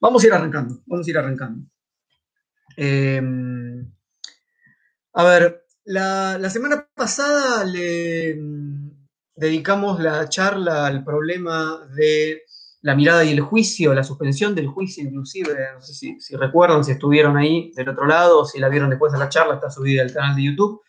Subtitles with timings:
[0.00, 1.66] Vamos a ir arrancando, vamos a ir arrancando.
[2.76, 3.92] Em,
[5.12, 8.90] a ver, la, semana pasada le mm,
[9.34, 12.42] dedicamos la charla al problema de
[12.82, 16.92] la mirada y el juicio, la suspensión del juicio inclusive, no sé si, recuerdan, si
[16.92, 20.14] estuvieron ahí del otro lado, si la vieron después de la charla, está subida al
[20.14, 20.80] canal de YouTube,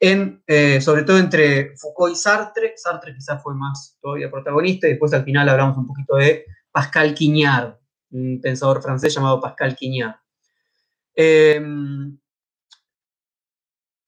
[0.00, 4.90] en, eh, sobre todo entre Foucault y Sartre, Sartre quizás fue más todavía protagonista, y
[4.90, 7.76] después al final hablamos un poquito de Pascal Quignard,
[8.10, 10.16] un pensador francés llamado Pascal Quignard.
[11.14, 12.18] Em,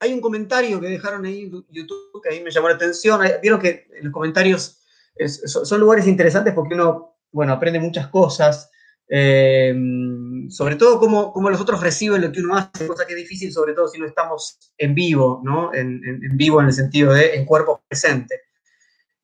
[0.00, 3.20] hay un comentario que dejaron ahí en YouTube que a mí me llamó la atención.
[3.42, 4.78] Vieron que los comentarios
[5.26, 8.70] son, lugares interesantes porque uno, bueno, aprende muchas cosas.
[9.08, 13.52] Em, sobre todo cómo, los otros reciben lo que uno hace, cosa que es difícil,
[13.52, 15.72] sobre todo si no estamos en vivo, ¿no?
[15.74, 18.42] En, vivo en el sentido de en cuerpo presente.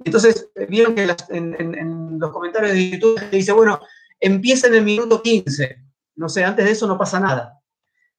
[0.04, 3.80] Entonces, vieron que en, los comentarios de YouTube dice, bueno,
[4.20, 5.84] empieza en el minuto 15.
[6.16, 7.60] No sé, antes de eso no pasa nada.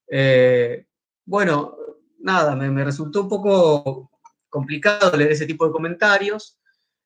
[0.08, 0.86] Eh,
[1.26, 1.76] bueno,
[2.20, 4.12] nada, me, resultó un poco
[4.50, 6.60] complicado leer ese tipo de comentarios.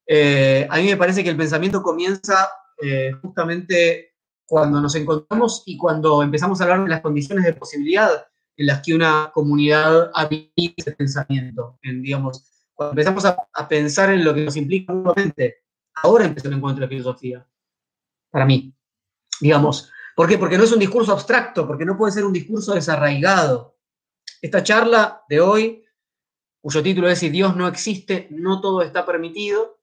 [0.05, 2.50] Eh, a mí me parece que el pensamiento comienza
[2.81, 8.28] eh, justamente cuando nos encontramos y cuando empezamos a hablar de las condiciones de posibilidad
[8.58, 11.78] en las que una comunidad habita ese pensamiento.
[12.73, 15.63] Cuando empezamos a, a, pensar en lo que nos implica nuevamente,
[15.95, 17.47] ahora empezó el encuentro de filosofía,
[18.31, 18.73] para mí
[19.39, 19.91] digamos.
[20.15, 20.37] ¿Por qué?
[20.37, 23.77] Porque no es un discurso abstracto, porque no puede ser un discurso desarraigado.
[24.41, 25.85] Esta charla de hoy,
[26.61, 29.79] cuyo título es Si Dios no existe, no todo está permitido,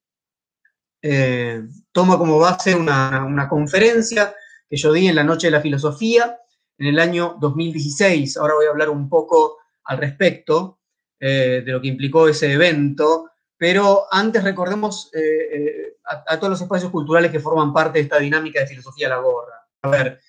[1.02, 1.62] eh,
[1.92, 4.34] toma como base una, conferencia
[4.68, 6.38] que yo di en la Noche de la Filosofía
[6.78, 8.36] en el año 2016.
[8.36, 10.80] Ahora voy a hablar un poco al respecto
[11.20, 16.90] eh, de lo que implicó ese evento, pero antes recordemos eh, a, todos los espacios
[16.90, 19.66] culturales que forman parte de esta dinámica de filosofía la gorra.
[19.82, 20.20] A ver,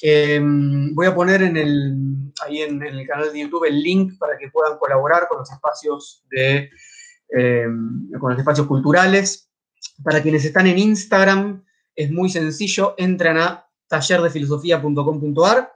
[0.00, 4.38] em, voy a poner en el, ahí en, el canal de YouTube el link para
[4.38, 6.70] que puedan colaborar con los espacios de,
[7.30, 9.50] em, con los espacios culturales.
[10.02, 11.64] Para quienes están en Instagram,
[11.94, 15.72] es muy sencillo, entran a tallerdefilosofía.com.ar,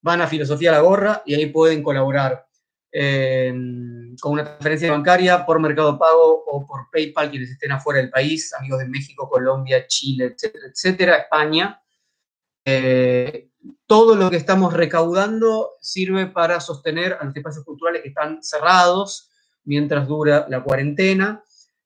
[0.00, 2.47] van a Filosofía la Gorra y ahí pueden colaborar
[2.90, 8.52] con una transferencia bancaria por Mercado Pago o por PayPal, quienes estén afuera del país,
[8.54, 11.82] amigos de México, Colombia, Chile, etcétera, etcétera, España.
[12.64, 13.50] Eh,
[13.86, 19.30] todo lo que estamos recaudando sirve para sostener a los espacios culturales que están cerrados
[19.64, 21.42] mientras dura la cuarentena.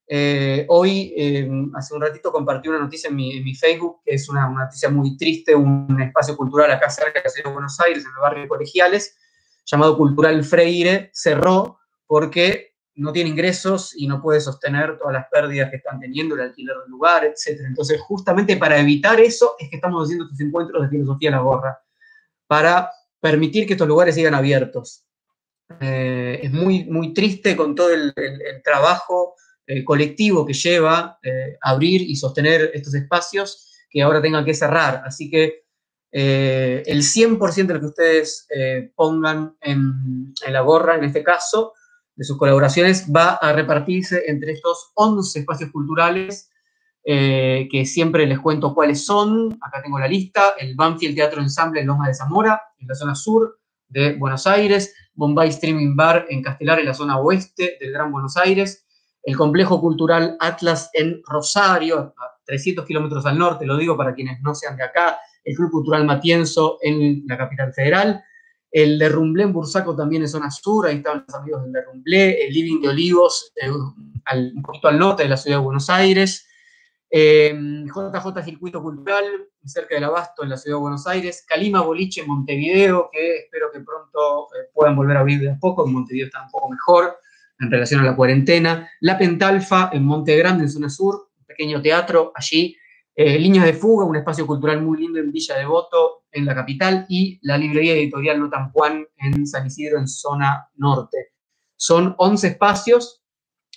[0.06, 4.48] Eh, hoy, eh, hace un ratito, compartí una noticia en mi, Facebook, que es una,
[4.48, 8.48] noticia muy triste, un espacio cultural acá cerca de Buenos Aires, en el barrio de
[8.48, 9.16] Colegiales,
[9.64, 15.70] llamado Cultural Freire, cerró porque no tiene ingresos y no puede sostener todas las pérdidas
[15.70, 17.60] que están teniendo, el alquiler del lugar, etc.
[17.66, 21.40] Entonces, justamente para evitar eso es que estamos haciendo estos encuentros de filosofía a la
[21.40, 21.80] gorra,
[22.46, 25.04] para permitir que estos lugares sigan abiertos.
[25.80, 28.12] Eh, es muy, muy triste con todo el,
[28.62, 29.36] trabajo
[29.66, 35.02] eh, colectivo que lleva eh, abrir y sostener estos espacios que ahora tengan que cerrar.
[35.06, 35.61] Así que
[36.14, 41.72] eh, el 100% de lo que ustedes eh, pongan en, la gorra, en este caso,
[42.14, 46.50] de sus colaboraciones, va a repartirse entre estos 11 espacios culturales
[47.04, 49.58] eh, que siempre les cuento cuáles son.
[49.62, 50.54] Acá tengo la lista.
[50.58, 53.58] El Banfield Teatro Ensamble en Loma de Zamora, en la zona sur
[53.88, 54.94] de Buenos Aires.
[55.14, 58.86] Bombay Streaming Bar en Castelar, en la zona oeste del Gran Buenos Aires.
[59.22, 64.40] El Complejo Cultural Atlas en Rosario, a 300 kilómetros al norte, lo digo para quienes
[64.42, 68.22] no sean de acá, el Club Cultural Matienzo en la capital federal,
[68.70, 72.46] el de en Bursaco también en zona sur, ahí están los amigos del de Rumblé,
[72.46, 76.48] el Living de Olivos, eh, un poquito al norte de la ciudad de Buenos Aires,
[77.10, 79.24] JJ eh, Circuito Cultural,
[79.64, 83.70] cerca del Abasto, en la ciudad de Buenos Aires, Calima Boliche en Montevideo, que espero
[83.70, 86.70] que pronto eh, puedan volver a abrir de a poco, en Montevideo está un poco
[86.70, 87.18] mejor
[87.60, 91.82] en relación a la cuarentena, La Pentalfa en Monte Grande, en zona sur, un pequeño
[91.82, 92.76] teatro allí,
[93.14, 97.04] eh, Líneas de Fuga, un espacio cultural muy lindo en Villa Devoto, en la capital,
[97.08, 101.32] y la librería editorial Notan Juan en San Isidro, en zona norte.
[101.76, 103.22] Son 11 espacios.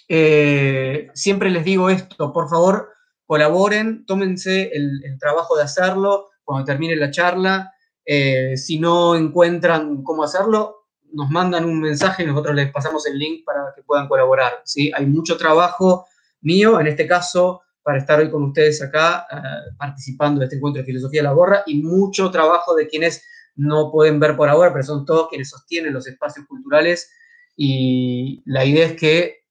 [0.08, 2.90] Eh, siempre les digo esto, por favor,
[3.26, 7.74] colaboren, tómense el, trabajo de hacerlo cuando termine la charla.
[8.06, 13.18] Eh, si no encuentran cómo hacerlo, nos mandan un mensaje y nosotros les pasamos el
[13.18, 14.62] link para que puedan colaborar.
[14.64, 14.92] ¿sí?
[14.96, 16.06] Hay mucho trabajo
[16.42, 20.82] mío, en este caso para estar hoy con ustedes acá eh, participando de este encuentro
[20.82, 23.24] de filosofía de la gorra y mucho trabajo de quienes
[23.56, 27.12] no pueden ver por ahora, pero son todos quienes sostienen los espacios culturales
[27.56, 29.46] y la idea es que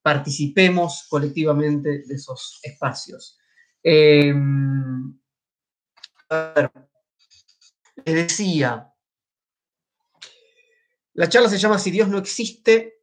[0.00, 3.36] participemos colectivamente de esos espacios.
[3.82, 5.18] Em,
[6.30, 6.70] a ver,
[8.04, 8.94] les decía,
[11.14, 13.02] la charla se llama Si Dios no existe,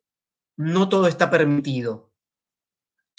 [0.55, 2.12] no todo está permitido.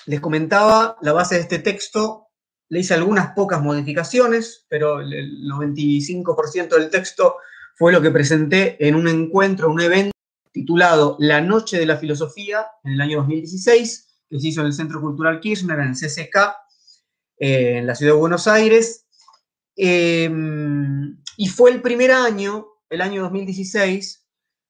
[0.06, 2.28] Les comentaba la base de este texto,
[2.68, 7.36] le hice algunas pocas modificaciones, pero el 95% del texto
[7.76, 10.12] fue lo que presenté en un encuentro, un evento
[10.52, 14.72] titulado La Noche de la Filosofía en el año 2016, que se hizo en el
[14.72, 16.54] Centro Cultural Kirchner, en el CCK,
[17.38, 19.06] eh, en la ciudad de Buenos Aires.
[19.76, 24.23] Em, y fue el primer año, el año 2016,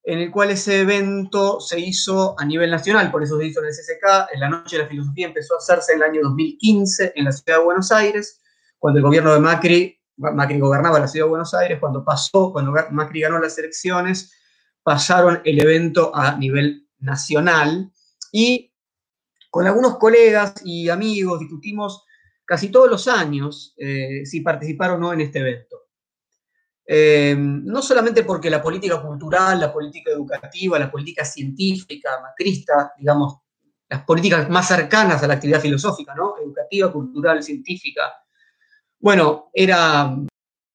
[0.06, 3.66] en el cual ese evento se hizo a nivel nacional, por eso se hizo en
[3.66, 4.34] el CCK.
[4.34, 7.32] En la Noche de la Filosofía empezó a hacerse en el año 2015 en la
[7.32, 8.42] ciudad de Buenos Aires,
[8.78, 12.74] cuando el gobierno de Macri, Macri gobernaba la ciudad de Buenos Aires, cuando pasó, cuando
[12.90, 14.32] Macri ganó las elecciones,
[14.82, 17.90] pasaron el evento a nivel nacional
[18.30, 18.70] y
[19.50, 22.04] con algunos colegas y amigos discutimos
[22.44, 25.83] casi todos los años eh, si participar o no en este evento.
[26.86, 33.38] Eh, no solamente porque la política cultural, la política educativa, la política científica, macrista, digamos,
[33.88, 36.34] las políticas más cercanas a la actividad filosófica, ¿no?
[36.42, 38.12] Educativa, cultural, científica.
[38.98, 40.16] Bueno, era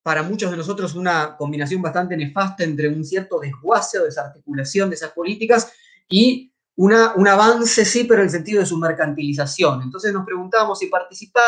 [0.01, 4.95] para muchos de nosotros una combinación bastante nefasta entre un cierto desguace o desarticulación de
[4.95, 5.71] esas políticas
[6.07, 9.81] y una, un avance, sí, pero en el sentido de su mercantilización.
[9.83, 11.43] Entonces nos preguntamos si participar,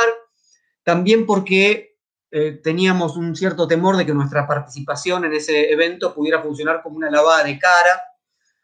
[0.83, 1.90] también porque
[2.31, 6.95] eh, teníamos un cierto temor de que nuestra participación en ese evento pudiera funcionar como
[6.95, 8.01] una lavada de cara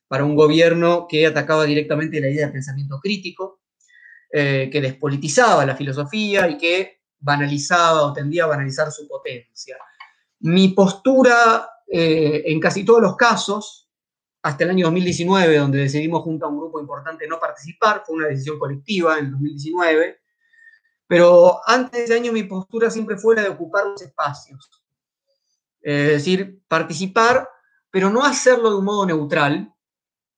[0.07, 3.59] para un gobierno que atacaba directamente la idea de pensamiento crítico,
[4.31, 9.77] eh, que despolitizaba la filosofía y que banalizaba o tendía a banalizar su potencia.
[10.39, 13.89] Mi postura eh, en casi todos los casos,
[14.43, 18.27] hasta el año 2019, donde decidimos junto a un grupo importante no participar, fue una
[18.27, 20.19] decisión colectiva en 2019,
[21.07, 24.69] pero antes de ese año mi postura siempre fue la de ocupar los espacios.
[25.81, 27.47] es decir, participar,
[27.89, 29.73] pero no hacerlo de un modo neutral,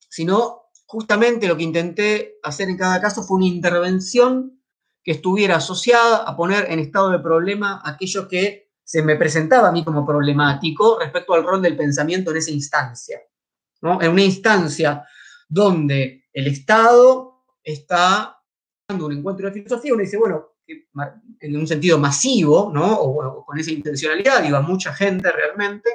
[0.09, 4.61] sino justamente lo que intenté hacer en cada caso fue una intervención
[5.03, 9.71] que estuviera asociada a poner en estado de problema aquello que se me presentaba a
[9.71, 13.19] mí como problemático respecto al rol del pensamiento en esa instancia.
[13.81, 14.01] ¿no?
[14.01, 15.05] En una instancia
[15.47, 18.41] donde el Estado está
[18.87, 20.53] dando un encuentro de filosofía, uno dice, bueno,
[21.39, 22.93] en un sentido masivo, ¿no?
[22.99, 25.89] o, con esa intencionalidad, iba mucha gente realmente,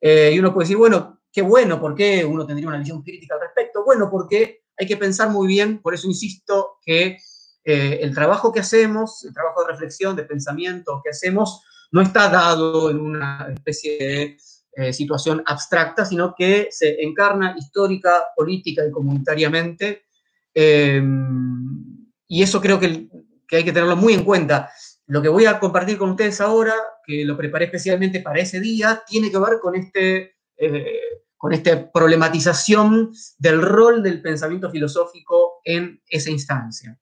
[0.00, 3.34] eh, y uno puede decir, bueno, qué bueno, ¿por qué uno tendría una visión crítica
[3.34, 3.84] al respecto?
[3.84, 7.18] Bueno, porque hay que pensar muy bien, por eso insisto que
[7.64, 11.62] eh, el trabajo que hacemos, el trabajo de reflexión, de pensamiento que hacemos,
[11.92, 14.36] no está dado en una especie de
[14.74, 20.06] eh, situación abstracta, sino que se encarna histórica, política y comunitariamente.
[20.54, 23.08] Y eso creo que,
[23.56, 24.70] hay que tenerlo muy en cuenta.
[25.06, 29.02] Lo que voy a compartir con ustedes ahora, que lo preparé especialmente para ese día,
[29.06, 31.00] tiene que ver con este eh,
[31.42, 36.96] con esta problematización del rol del pensamiento filosófico en esa instancia.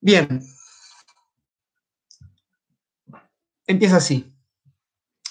[0.00, 0.42] Bien.
[3.64, 4.34] Empieza así.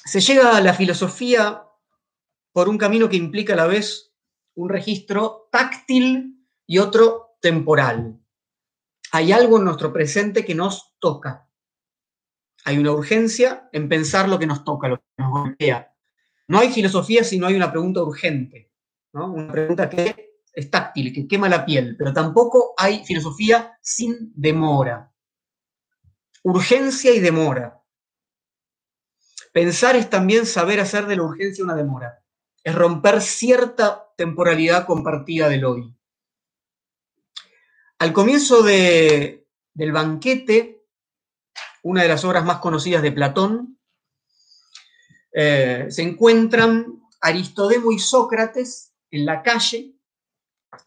[0.06, 1.66] Se llega a la filosofía
[2.54, 4.14] por un camino que implica a la vez
[4.56, 8.21] un registro táctil y otro temporal.
[9.12, 11.50] Hay algo en nuestro presente que nos toca.
[12.64, 15.94] Hay una urgencia en pensar lo que nos toca, lo que nos golpea.
[16.48, 18.72] No hay filosofía si no hay una pregunta urgente,
[19.14, 25.12] una pregunta que es táctil, que quema la piel, pero tampoco hay filosofía sin demora.
[26.44, 27.82] Urgencia y demora.
[29.54, 32.24] Pensar es también saber hacer de la urgencia una demora.
[32.64, 35.96] Es romper cierta temporalidad compartida del hoy.
[38.02, 39.46] Al comienzo del
[39.92, 40.88] banquete,
[41.84, 43.78] una de las obras más conocidas de Platón,
[45.32, 49.94] eh, se encuentran Aristodemo y Sócrates en la calle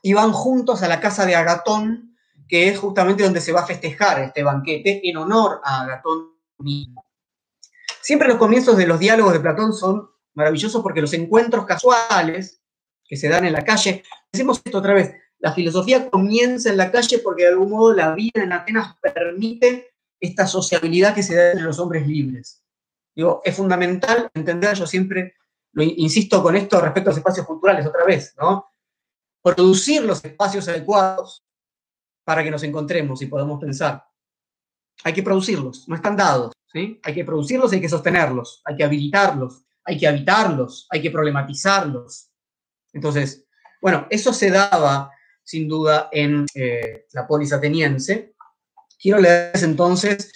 [0.02, 2.16] y van juntos a la casa de Agatón,
[2.48, 7.06] que es justamente donde se va a festejar este banquete en honor a Agatón mismo.
[8.00, 12.60] Siempre los comienzos de los diálogos de Platón son maravillosos porque los encuentros casuales
[13.04, 14.02] que se dan en la calle,
[14.32, 18.14] decimos esto otra vez, la filosofía comienza en la calle porque de algún modo la
[18.14, 22.64] vida en Atenas permite esta sociabilidad que se da entre los hombres libres.
[23.14, 25.34] Digo, es fundamental entender, yo siempre
[25.72, 28.70] lo insisto con esto respecto a los espacios culturales otra vez, ¿no?
[29.42, 31.44] producir los espacios adecuados
[32.24, 34.02] para que nos encontremos y podamos pensar.
[35.02, 36.98] Hay que producirlos, no están dados, ¿sí?
[37.02, 41.10] Hay que producirlos y hay que sostenerlos, hay que habilitarlos, hay que habitarlos, hay que
[41.10, 42.30] problematizarlos.
[42.94, 43.44] Entonces,
[43.82, 45.10] bueno, eso se daba
[45.44, 48.34] sin duda en eh, la polis ateniense.
[48.98, 50.32] Quiero leerles entonces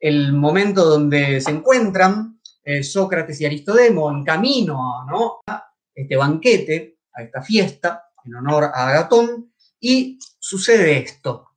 [0.00, 5.40] el momento donde se encuentran eh, Sócrates y Aristodemo en camino ¿no?
[5.46, 11.48] a este banquete, a esta fiesta en honor a Agatón, y sucede esto.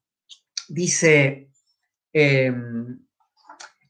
[0.67, 1.51] Dice,
[2.12, 3.05] em,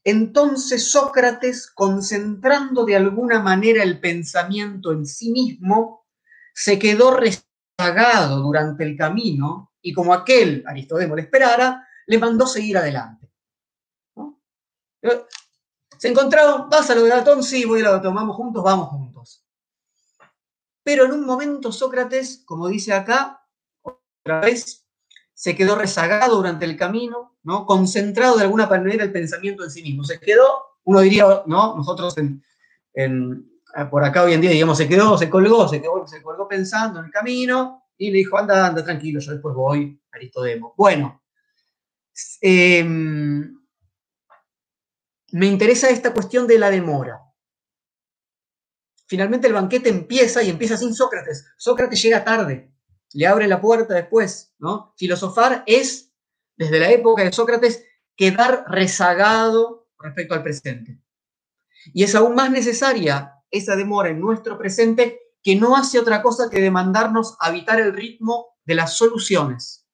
[0.04, 6.06] entonces Sócrates, concentrando de alguna manera el pensamiento en sí mismo,
[6.54, 7.16] se quedó
[7.78, 13.30] rezagado durante el camino y como aquel Aristodemo le esperara, le mandó seguir adelante.
[15.98, 18.88] Se encontraron, vas a lo de Agatón, sí, voy a lo de vamos juntos, vamos
[18.88, 19.44] juntos.
[20.82, 23.46] Pero en un momento Sócrates, como dice acá,
[23.82, 24.86] otra vez,
[25.34, 27.66] se quedó rezagado durante el camino, ¿no?
[27.66, 30.04] concentrado de alguna manera el pensamiento en sí mismo.
[30.04, 31.76] Se quedó, uno diría, ¿no?
[31.76, 32.14] Nosotros
[33.90, 37.00] por acá hoy en día, digamos, se quedó, se colgó, se quedó, se colgó pensando
[37.00, 40.74] en el camino y le dijo, anda, anda, tranquilo, yo después voy, Aristodemo.
[40.76, 41.22] Bueno,
[42.40, 43.50] eh, me
[45.46, 47.20] interesa esta cuestión de la demora.
[49.06, 51.46] Finalmente el banquete empieza y empieza sin Sócrates.
[51.56, 52.72] Sócrates llega tarde,
[53.12, 54.94] le abre la puerta después, ¿no?
[54.96, 56.12] Filosofar es,
[56.56, 57.84] desde la época de Sócrates,
[58.16, 61.00] quedar rezagado respecto al presente.
[61.92, 66.50] Y es aún más necesaria esa demora en nuestro presente que no hace otra cosa
[66.50, 69.86] que demandarnos habitar el ritmo de las soluciones.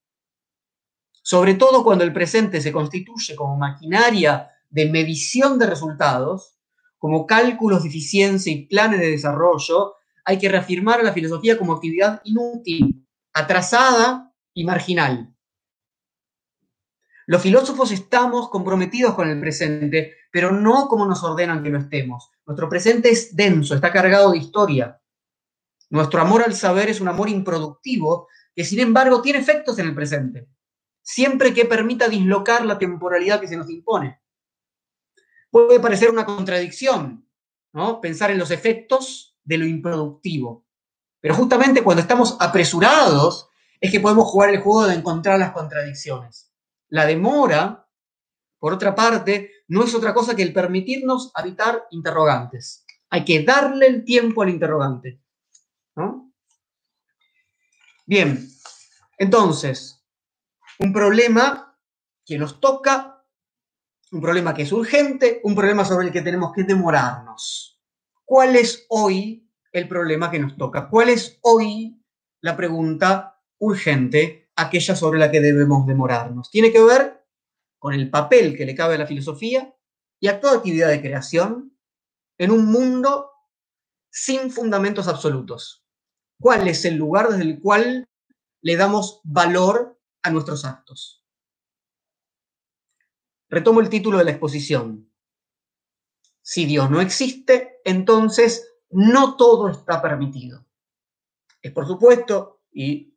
[1.23, 6.59] Sobre todo cuando el presente se constituye como maquinaria de medición de resultados,
[6.99, 9.95] como cálculos de eficiencia y planes de desarrollo,
[10.25, 15.33] hay que reafirmar a la filosofía como actividad inútil, atrasada y marginal.
[17.27, 22.32] Los filósofos estamos comprometidos con el presente, pero no como nos ordenan que lo estemos.
[22.47, 25.01] Nuestro presente es denso, está cargado de historia.
[25.91, 29.95] Nuestro amor al saber es un amor improductivo que sin embargo tiene efectos en el
[29.95, 30.49] presente,
[31.03, 34.23] siempre que permita dislocar la temporalidad que se nos impone
[35.53, 37.29] puede parecer una contradicción,
[37.75, 38.01] ¿no?
[38.01, 40.67] Pensar en los efectos de lo improductivo.
[41.21, 46.51] Pero justamente cuando estamos apresurados es que podemos jugar el juego de encontrar las contradicciones.
[46.89, 47.82] La demora,
[48.63, 52.87] por otra parte, no es otra cosa que el permitirnos habitar interrogantes.
[53.11, 55.21] Hay que darle el tiempo al interrogante.
[58.07, 58.49] Bien,
[59.19, 60.07] entonces,
[60.79, 61.77] un problema
[62.25, 63.25] que nos toca
[64.13, 67.83] un problema que es urgente, un problema sobre el que tenemos que demorarnos.
[68.25, 70.89] ¿Cuál es hoy el problema que nos toca?
[70.89, 72.01] ¿Cuál es hoy
[72.41, 76.49] la pregunta urgente, aquella sobre la que debemos demorarnos?
[76.49, 77.22] Tiene que ver
[77.83, 79.75] con el papel que le cabe a la filosofía
[80.21, 81.77] y a toda actividad de creación
[82.39, 83.33] en un mundo
[84.09, 85.85] sin fundamentos absolutos.
[86.41, 88.09] ¿Cuál es el lugar desde el cual
[88.61, 91.27] le damos valor a nuestros actos?
[93.49, 95.13] Retomo el título de la exposición.
[96.41, 100.65] Si Dios no existe, entonces no todo está permitido.
[101.61, 103.12] Es por supuesto, y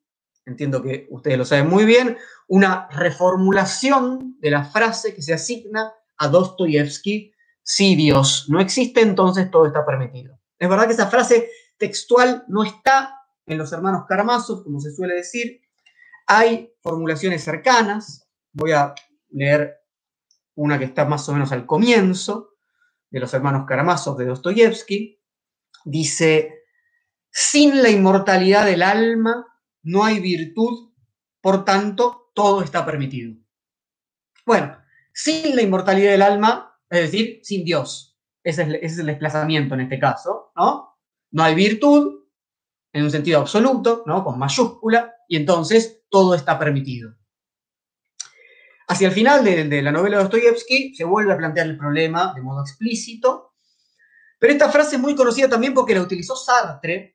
[0.46, 5.92] entiendo que ustedes lo saben muy bien, una reformulación de la frase que se asigna
[6.18, 7.34] a Dostoyevsky,
[7.64, 10.40] si Dios no existe, entonces todo está permitido.
[10.60, 15.16] Es verdad que esa frase textual no está en los hermanos Karamazov, como se suele
[15.16, 15.62] decir.
[16.28, 18.28] Hay formulaciones cercanas.
[18.52, 18.94] Voy a
[19.32, 19.78] leer
[20.56, 22.52] una que está más o menos al comienzo,
[23.10, 25.22] de los hermanos Karamazov de Dostoyevsky,
[25.86, 26.64] dice,
[27.30, 29.46] sin la inmortalidad del alma
[29.86, 30.92] no hay virtud,
[31.42, 33.36] por tanto, todo está permitido.
[34.46, 34.78] Bueno,
[35.14, 38.18] sin la inmortalidad del alma, es decir, sin Dios.
[38.44, 40.98] Ese es, el desplazamiento en este caso, ¿no?
[41.32, 42.26] No hay virtud,
[42.94, 44.24] en un sentido absoluto, ¿no?
[44.24, 47.16] Con mayúscula, y entonces todo está permitido.
[48.88, 52.42] Hacia el final de, la novela de Dostoyevsky se vuelve a plantear el problema de
[52.42, 53.54] modo explícito,
[54.40, 57.15] pero esta frase es muy conocida también porque la utilizó Sartre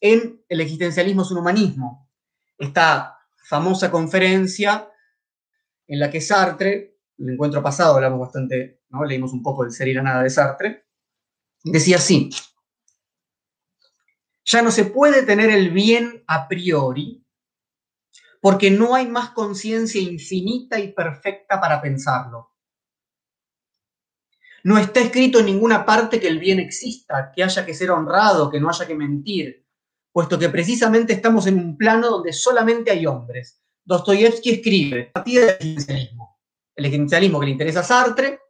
[0.00, 2.10] en El existencialismo es un humanismo,
[2.58, 4.88] esta famosa conferencia
[5.86, 9.04] en la que Sartre, el encuentro pasado hablamos bastante, ¿no?
[9.04, 10.86] leímos un poco del ser y la nada de Sartre,
[11.64, 12.30] decía así,
[14.44, 17.22] ya no se puede tener el bien a priori
[18.42, 22.50] porque no hay más conciencia infinita y perfecta para pensarlo.
[24.64, 28.50] No está escrito en ninguna parte que el bien exista, que haya que ser honrado,
[28.50, 29.61] que no haya que mentir,
[30.12, 33.60] puesto que precisamente estamos en un plano donde solamente hay hombres.
[33.84, 36.38] Dostoyevsky escribe a partir del existencialismo.
[36.76, 38.40] El existencialismo que le interesa a Sartre,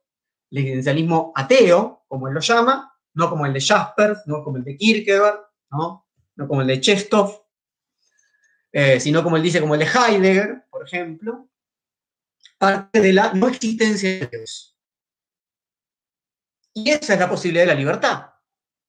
[0.50, 4.64] el existencialismo ateo, como él lo llama, no como el de Jaspers, no como el
[4.64, 5.40] de Kierkegaard,
[5.70, 7.42] no, no como el de Chestov,
[8.72, 11.48] eh, sino como él dice, como el de Heidegger, por ejemplo,
[12.58, 14.76] parte de la no existencia de Dios.
[16.74, 18.30] Y esa es la posibilidad de la libertad.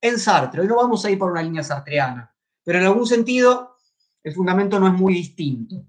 [0.01, 2.32] En Sartre, hoy no vamos a ir por una línea sartreana,
[2.63, 3.77] pero en algún sentido
[4.23, 5.85] el fundamento no es muy distinto.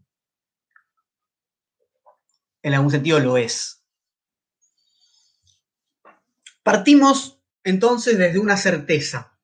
[2.63, 3.85] En algún sentido lo es.
[6.63, 9.39] Partimos entonces desde una certeza.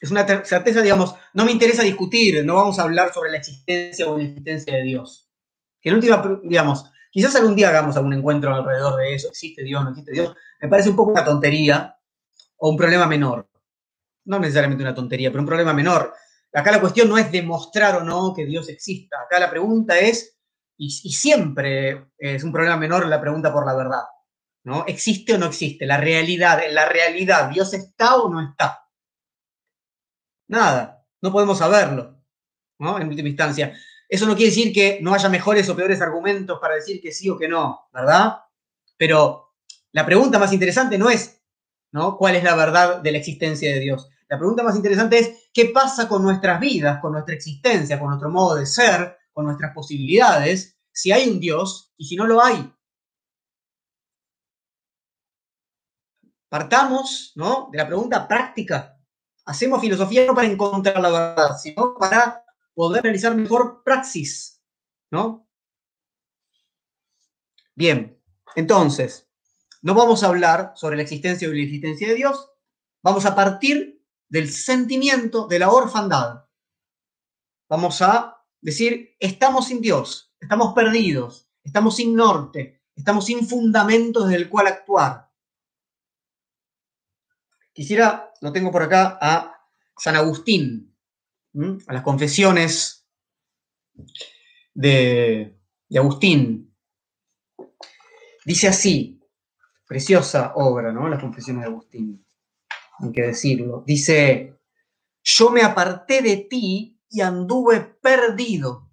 [0.00, 4.08] Es una certeza, digamos, no me interesa discutir, no vamos a hablar sobre la existencia
[4.08, 5.28] o inexistencia de Dios.
[5.80, 9.82] Que en última, digamos, quizás algún día hagamos algún encuentro alrededor de eso, existe Dios,
[9.82, 11.96] no existe Dios, me parece un poco una tontería
[12.56, 13.47] o un problema menor.
[14.28, 16.12] No necesariamente una tontería, pero un problema menor.
[16.52, 19.22] Acá la cuestión no es demostrar o no que Dios exista.
[19.22, 20.38] Acá la pregunta es,
[20.76, 24.02] y, siempre es un problema menor la pregunta por la verdad.
[24.64, 24.84] ¿no?
[24.86, 25.86] ¿Existe o no existe?
[25.86, 28.86] La realidad, la realidad, ¿Dios está o no está?
[30.48, 32.22] Nada, no podemos saberlo,
[32.78, 33.00] ¿no?
[33.00, 33.74] En última instancia.
[34.08, 37.30] Eso no quiere decir que no haya mejores o peores argumentos para decir que sí
[37.30, 38.40] o que no, ¿verdad?
[38.96, 39.54] Pero
[39.92, 41.42] la pregunta más interesante no es,
[41.92, 42.16] ¿no?
[42.16, 44.08] ¿Cuál es la verdad de la existencia de Dios?
[44.28, 48.30] La pregunta más interesante es, ¿qué pasa con nuestras vidas, con nuestra existencia, con nuestro
[48.30, 52.72] modo de ser, con nuestras posibilidades, si hay un Dios y si no lo hay?
[56.48, 57.68] Partamos, ¿no?
[57.72, 58.98] De la pregunta práctica.
[59.46, 62.44] Hacemos filosofía no para encontrar la verdad, sino para
[62.74, 64.62] poder realizar mejor praxis,
[65.10, 65.48] ¿no?
[67.74, 68.20] Bien,
[68.56, 69.30] entonces,
[69.80, 72.50] no vamos a hablar sobre la existencia o la existencia de Dios,
[73.02, 73.97] vamos a partir
[74.28, 76.44] del sentimiento de la orfandad.
[77.68, 84.42] Vamos a decir, estamos sin Dios, estamos perdidos, estamos sin norte, estamos sin fundamento desde
[84.42, 85.30] el cual actuar.
[87.72, 89.54] Quisiera, lo tengo por acá, a
[89.96, 90.96] San Agustín,
[91.86, 93.06] a las confesiones
[94.74, 95.58] de,
[95.96, 96.74] Agustín.
[98.44, 99.20] Dice así,
[99.86, 101.08] preciosa obra, ¿no?
[101.08, 102.26] Las confesiones de Agustín,
[102.98, 103.84] hay que decirlo.
[103.86, 104.58] Dice,
[105.22, 108.90] yo me aparté de ti y anduve perdido,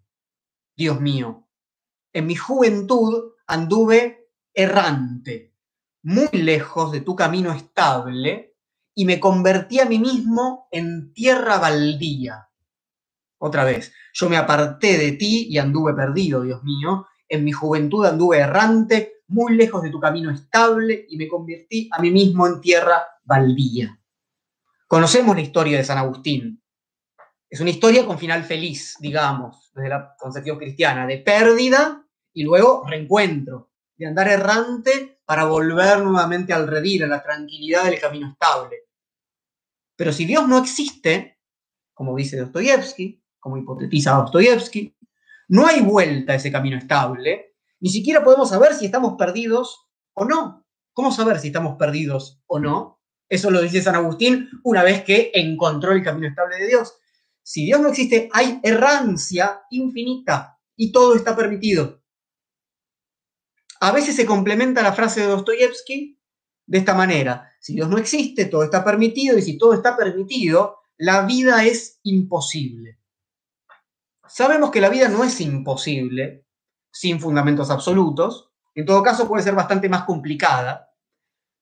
[0.75, 1.47] Dios mío.
[2.13, 5.53] En mi juventud anduve errante,
[6.03, 8.55] muy lejos de tu camino estable
[8.93, 12.49] y me convertí a mí mismo en tierra baldía.
[13.37, 17.07] Otra vez, yo me aparté de ti y anduve perdido, Dios mío.
[17.27, 22.01] En mi juventud anduve errante, muy lejos de tu camino estable, y me convertí a
[22.01, 23.99] mí mismo en tierra baldía.
[24.87, 26.61] Conocemos la historia de San Agustín.
[27.49, 32.85] Es una historia con final feliz, digamos, desde la concepción cristiana, de pérdida y luego
[32.87, 38.77] reencuentro, de andar errante para volver nuevamente al redil, a la tranquilidad del camino estable.
[39.95, 41.39] Pero si Dios no existe,
[41.93, 44.95] como dice Dostoyevsky, como hipotetiza Dostoyevsky,
[45.47, 50.25] no hay vuelta a ese camino estable, ni siquiera podemos saber si estamos perdidos o
[50.25, 50.65] no.
[50.93, 53.01] ¿Cómo saber si estamos perdidos o no?
[53.27, 56.97] Eso lo dice San Agustín una vez que encontró el camino estable de Dios.
[57.43, 62.01] Si Dios no existe, hay errancia infinita y todo está permitido.
[63.81, 66.19] A veces se complementa la frase de Dostoyevsky
[66.65, 67.51] de esta manera.
[67.59, 71.99] Si Dios no existe, todo está permitido y si todo está permitido, la vida es
[72.03, 72.99] imposible.
[74.27, 76.44] Sabemos que la vida no es imposible
[76.95, 80.93] sin fundamentos absolutos, en todo caso puede ser bastante más complicada,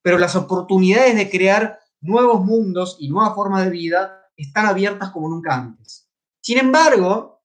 [0.01, 5.29] pero las oportunidades de crear nuevos mundos y nuevas formas de vida están abiertas como
[5.29, 6.07] nunca antes.
[6.39, 7.41] Sin embargo,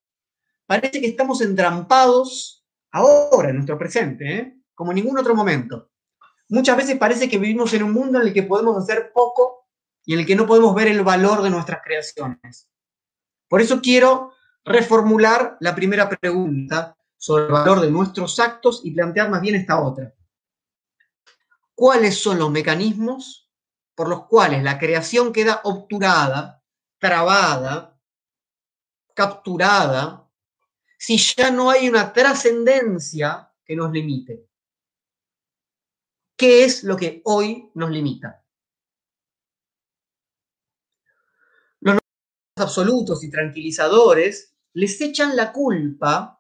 [0.67, 4.63] parece que estamos entrampados ahora, en nuestro presente, ¿eh?
[4.75, 5.89] como en ningún otro momento
[6.49, 9.67] muchas veces parece que vivimos en un mundo en el que podemos hacer poco
[10.05, 12.69] y en el que no podemos ver el valor de nuestras creaciones.
[13.49, 14.33] Por eso quiero
[14.65, 19.83] reformular la primera pregunta sobre el valor de nuestros actos y plantear más bien esta
[19.83, 20.15] otra.
[21.75, 23.51] ¿Cuáles son los mecanismos
[23.95, 26.65] por los cuales la creación queda obturada,
[26.99, 28.01] trabada,
[29.15, 30.29] capturada,
[30.97, 34.49] si ya no hay una trascendencia que nos limite?
[36.37, 38.45] ¿Qué es lo que hoy nos limita?
[41.81, 41.99] Los
[42.57, 46.38] absolutos y tranquilizadores les echan la culpa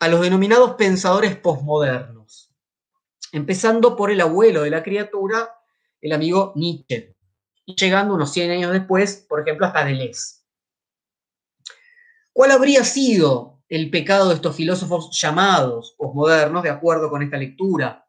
[0.00, 2.50] a los denominados pensadores posmodernos,
[3.32, 5.54] empezando por el abuelo de la criatura,
[6.00, 7.16] el amigo Nietzsche,
[7.64, 10.36] y llegando unos 100 años después, por ejemplo, hasta Deleuze.
[12.32, 18.06] ¿Cuál habría sido el pecado de estos filósofos llamados posmodernos de acuerdo con esta lectura?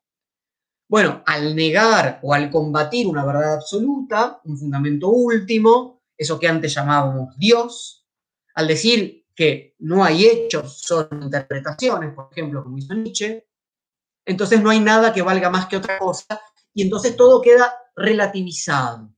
[0.89, 6.73] Bueno, al negar o al combatir una verdad absoluta, un fundamento último, eso que antes
[6.73, 8.05] llamábamos Dios,
[8.53, 13.47] al decir que no hay hechos, son interpretaciones, por ejemplo, como hizo Nietzsche,
[14.25, 16.41] entonces no hay nada que valga más que otra cosa
[16.73, 19.13] y entonces todo queda relativizado.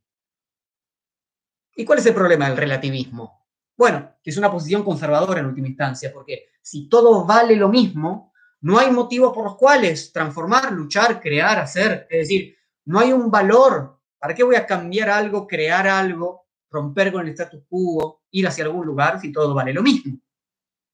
[1.74, 3.48] ¿Y cuál es el problema del relativismo?
[3.78, 8.34] Bueno, que es una posición conservadora en última instancia, porque si todo vale lo mismo,
[8.60, 12.06] no hay motivos por los cuales transformar, luchar, crear, hacer.
[12.10, 14.02] Es decir, no hay un valor.
[14.18, 18.66] ¿Para qué voy a cambiar algo, crear algo, romper con el status quo, ir hacia
[18.66, 20.20] algún lugar si todo vale lo mismo?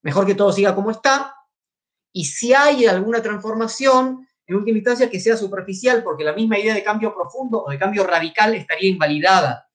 [0.02, 1.34] Mejor que todo siga como está.
[2.12, 6.74] Y si hay alguna transformación, en última instancia que sea superficial, porque la misma idea
[6.74, 9.68] de cambio profundo o de cambio radical estaría invalidada.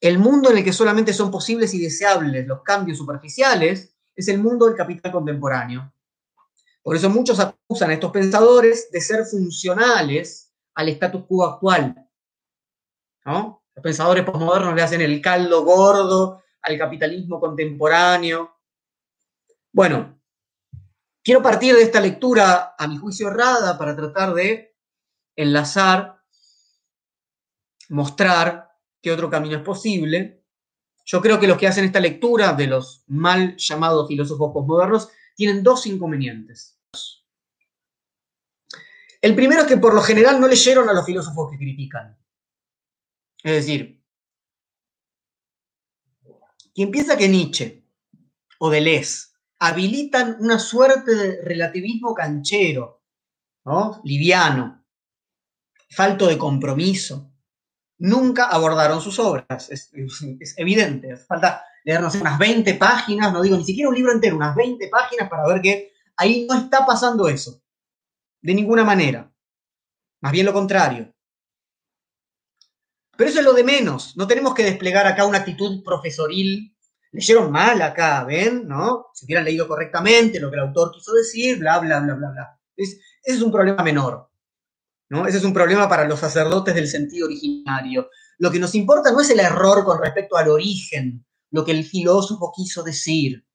[0.00, 4.38] El mundo en el que solamente son posibles y deseables los cambios superficiales es el
[4.38, 5.92] mundo del capital contemporáneo.
[6.82, 12.01] Por eso muchos acusan a estos pensadores de ser funcionales al status quo actual.
[13.24, 18.58] Los pensadores posmodernos le hacen el caldo gordo al capitalismo contemporáneo.
[19.72, 20.20] Bueno,
[21.22, 24.76] quiero partir de esta lectura, a mi juicio errada, para tratar de
[25.36, 26.20] enlazar,
[27.88, 30.44] mostrar qué otro camino es posible.
[31.04, 35.62] Yo creo que los que hacen esta lectura de los mal llamados filósofos posmodernos tienen
[35.62, 36.78] dos inconvenientes.
[39.20, 42.18] El primero es que por lo general no leyeron a los filósofos que critican.
[43.42, 44.02] Es decir,
[46.74, 47.84] quien piensa que Nietzsche
[48.58, 53.02] o Deleuze habilitan una suerte de relativismo canchero,
[53.64, 54.00] ¿no?
[54.04, 54.84] liviano,
[55.90, 57.32] falto de compromiso,
[57.98, 59.70] nunca abordaron sus obras.
[59.70, 59.92] Es,
[60.56, 61.16] evidente.
[61.16, 65.28] Falta leernos unas 20 páginas, no digo ni siquiera un libro entero, unas 20 páginas
[65.28, 67.62] para ver que ahí no está pasando eso.
[68.40, 69.32] De ninguna manera.
[70.20, 71.11] Más bien lo contrario.
[73.16, 74.16] Pero eso es lo de menos.
[74.16, 76.74] No tenemos que desplegar acá una actitud profesoril.
[77.12, 78.66] Leyeron mal acá, ¿ven?
[78.66, 79.06] ¿No?
[79.12, 82.60] Si hubieran leído correctamente lo que el autor quiso decir, bla, bla, bla, bla, bla.
[82.74, 84.30] ese es un problema menor.
[85.12, 85.26] ¿no?
[85.26, 88.08] Ese es un problema para los sacerdotes del sentido originario.
[88.38, 91.84] Lo que nos importa no es el error con respecto al origen, lo que el
[91.84, 93.46] filósofo quiso decir,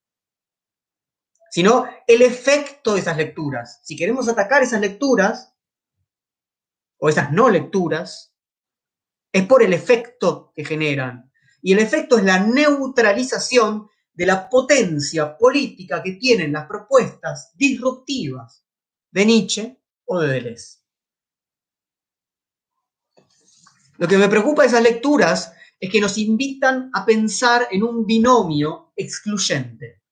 [1.49, 3.81] sino el efecto de esas lecturas.
[3.83, 5.55] Si queremos atacar esas lecturas,
[6.99, 8.35] o esas no lecturas,
[9.37, 11.31] es por el efecto que generan.
[11.61, 18.65] Y el efecto es la neutralización de la potencia política que tienen las propuestas disruptivas
[19.11, 20.79] de Nietzsche o de Deleuze.
[23.97, 28.05] Lo que me preocupa de esas lecturas es que nos invitan a pensar en un
[28.05, 30.03] binomio excluyente.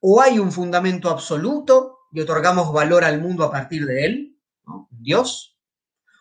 [0.00, 4.40] O hay un fundamento absoluto y otorgamos valor al mundo a partir de él,
[4.90, 5.59] Dios,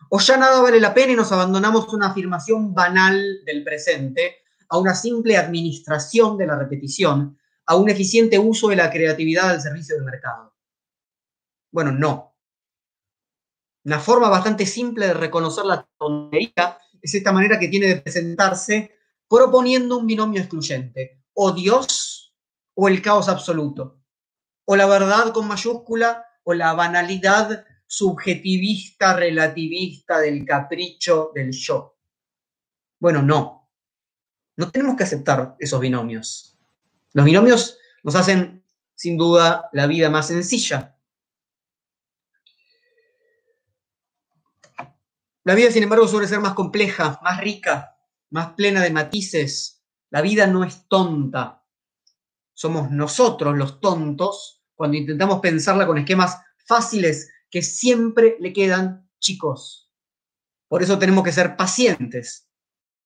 [0.10, 4.38] o ya nada vale la pena y nos abandonamos a una afirmación banal del presente,
[4.68, 9.62] a una simple administración de la repetición, a un eficiente uso de la creatividad al
[9.62, 10.56] servicio del mercado.
[11.72, 12.36] Bueno, no.
[13.86, 18.96] Una forma bastante simple de reconocer la tontería es esta manera que tiene de presentarse
[19.30, 22.36] proponiendo un binomio excluyente, o Dios
[22.74, 24.02] o el caos absoluto,
[24.66, 31.98] o la verdad con mayúscula o la banalidad subjetivista, relativista del capricho del yo.
[33.00, 33.68] Bueno, no.
[34.56, 36.56] No tenemos que aceptar esos binomios.
[37.14, 40.96] Los binomios nos hacen, sin duda, la vida más sencilla.
[45.44, 47.98] La vida, sin embargo, suele ser más compleja, más rica,
[48.30, 49.84] más plena de matices.
[50.12, 51.66] La vida no es tonta.
[52.54, 59.92] Somos nosotros los tontos cuando intentamos pensarla con esquemas fáciles que siempre le quedan chicos.
[60.68, 62.48] Por eso tenemos que ser pacientes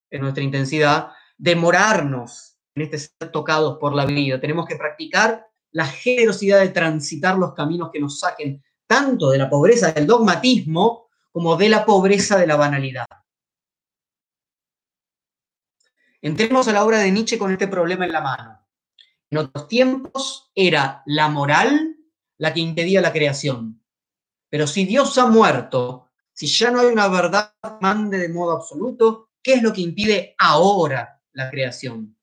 [0.09, 4.39] en nuestra intensidad, demorarnos en este ser tocados por la vida.
[4.39, 9.49] Tenemos que practicar la generosidad de transitar los caminos que nos saquen tanto de la
[9.49, 13.07] pobreza del dogmatismo como de la pobreza de la banalidad.
[16.21, 18.59] Entremos a la obra de Nietzsche con este problema en la mano.
[19.29, 21.97] En otros tiempos era la moral
[22.37, 23.82] la que impedía la creación.
[24.53, 28.51] Pero si Dios ha muerto, si ya no hay una verdad que mande de modo
[28.51, 32.15] absoluto, ¿qué es lo que impide ahora la creación?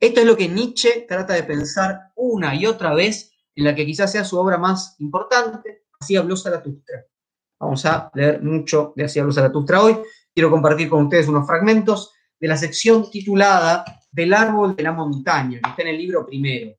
[0.00, 3.84] Esto es lo que Nietzsche trata de pensar una y otra vez en la que
[3.84, 7.04] quizás sea su obra más importante, así habló Zaratustra.
[7.60, 9.98] Vamos a leer mucho de Así habló Zaratustra hoy.
[10.32, 15.60] Quiero compartir con ustedes unos fragmentos de la sección titulada Del árbol de la montaña,
[15.62, 16.74] que está en el libro primero.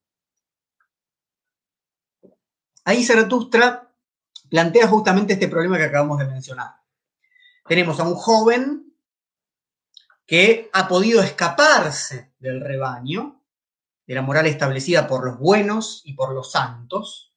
[2.86, 3.85] Ahí Zaratustra
[4.50, 6.76] plantea justamente este problema que acabamos de mencionar.
[7.68, 8.94] Tenemos a un joven
[10.26, 13.42] que ha podido escaparse del rebaño
[14.06, 17.34] de la moral establecida por los buenos y por los santos,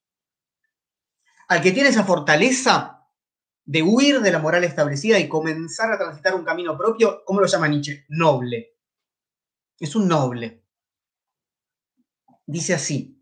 [1.49, 3.07] al que tiene esa fortaleza
[3.65, 7.47] de huir de la moral establecida y comenzar a transitar un camino propio, ¿cómo lo
[7.47, 8.05] llama Nietzsche?
[8.09, 8.77] Noble.
[9.79, 10.65] Es un noble.
[12.47, 13.18] Dice así,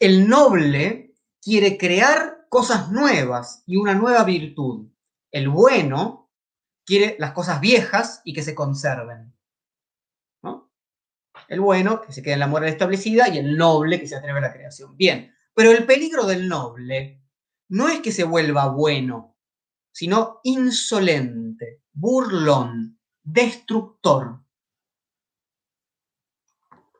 [0.00, 4.88] el noble quiere crear cosas nuevas y una nueva virtud.
[5.30, 6.32] El bueno
[6.84, 9.32] quiere las cosas viejas y que se conserven.
[11.48, 14.38] El bueno, que se queda en la moral establecida, y el noble, que se atreve
[14.38, 14.96] a la creación.
[14.96, 17.22] Bien, pero el peligro del noble
[17.68, 19.36] no es que se vuelva bueno,
[19.90, 24.40] sino insolente, burlón, destructor.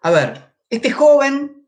[0.03, 1.60] A ver, este joven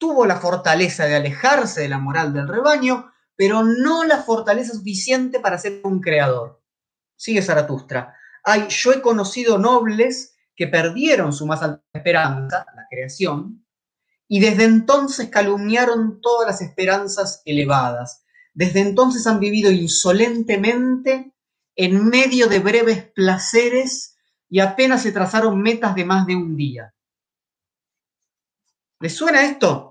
[0.00, 5.40] tuvo la fortaleza de alejarse de la moral del rebaño, pero no la fortaleza suficiente
[5.40, 6.62] para ser un creador.
[7.16, 8.16] Sigue Zaratustra.
[8.42, 13.66] Ay, yo he conocido nobles que perdieron su más alta esperanza, la creación,
[14.26, 18.24] y desde entonces calumniaron todas las esperanzas elevadas.
[18.54, 21.34] Desde entonces han vivido insolentemente
[21.76, 24.16] en medio de breves placeres
[24.48, 26.94] y apenas se trazaron metas de más de un día.
[28.98, 29.89] ¿Les suena esto?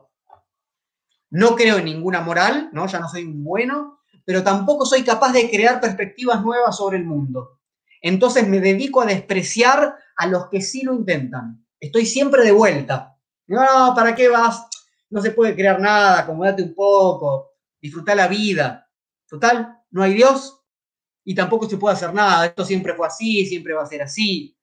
[1.32, 2.88] No creo en ninguna moral, ¿no?
[2.88, 7.06] Ya no soy un bueno, pero tampoco soy capaz de crear perspectivas nuevas sobre el
[7.06, 7.60] mundo.
[8.02, 11.66] Entonces me dedico a despreciar a los que sí lo intentan.
[11.80, 13.18] Estoy siempre de vuelta.
[13.48, 14.68] No, ¿para qué vas?
[15.10, 18.88] No se puede crear nada, acomódate un poco, disfruta la vida.
[19.28, 20.62] Total, no hay Dios
[21.24, 22.46] y tampoco se puede hacer nada.
[22.46, 24.58] Esto siempre fue así, siempre va a ser así.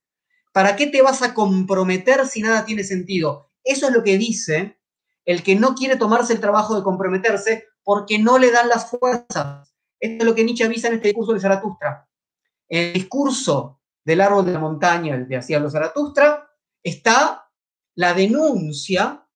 [0.53, 3.51] ¿Para qué te vas a comprometer si nada tiene sentido?
[3.63, 4.76] Eso es lo que dice
[5.27, 9.75] el que no quiere tomarse el trabajo de comprometerse porque no le dan las fuerzas.
[9.99, 12.09] Esto es lo que Nietzsche avisa en este discurso de Zaratustra.
[12.69, 16.49] El discurso del árbol de la montaña de Hacia los Zaratustra
[16.83, 17.51] está
[17.97, 19.27] la denuncia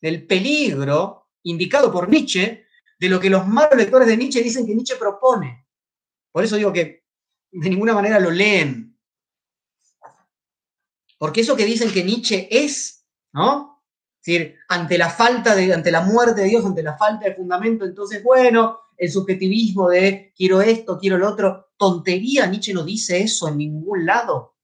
[0.00, 2.64] del peligro indicado por Nietzsche
[2.98, 5.66] de lo que los malos lectores de Nietzsche dicen que Nietzsche propone.
[6.32, 7.04] Por eso digo que
[7.50, 8.98] de ninguna manera lo leen.
[11.18, 13.69] Porque eso que dicen que Nietzsche es, ¿no?
[14.24, 17.86] Decir, ante la falta de, ante la muerte de Dios, ante la falta de fundamento,
[17.86, 23.48] entonces, bueno, el subjetivismo de quiero esto, quiero lo otro, tontería, Nietzsche no dice eso
[23.48, 24.56] en ningún lado.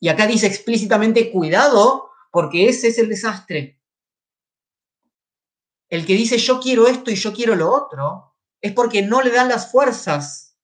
[0.00, 3.80] Y acá dice explícitamente, cuidado, porque ese es el desastre.
[5.88, 9.30] El que dice yo quiero esto y yo quiero lo otro, es porque no le
[9.30, 10.58] dan las fuerzas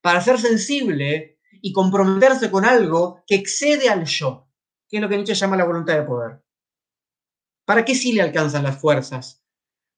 [0.00, 4.48] para ser sensible y comprometerse con algo que excede al yo,
[4.88, 6.42] que es lo que Nietzsche llama la voluntad de poder.
[7.64, 9.44] ¿Para qué sí le alcanzan las fuerzas?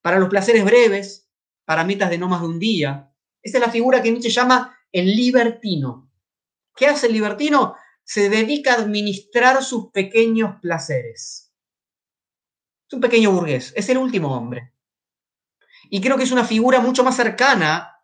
[0.02, 1.30] Para los placeres breves,
[1.64, 3.12] para metas de no más de un día.
[3.42, 6.10] Esa es la figura que Nietzsche llama el libertino.
[6.74, 7.76] ¿Qué hace el libertino?
[8.04, 11.52] Se dedica a administrar sus pequeños placeres.
[12.86, 14.72] Es un pequeño burgués, es el último hombre.
[15.90, 17.94] Y creo que es una figura mucho más cercana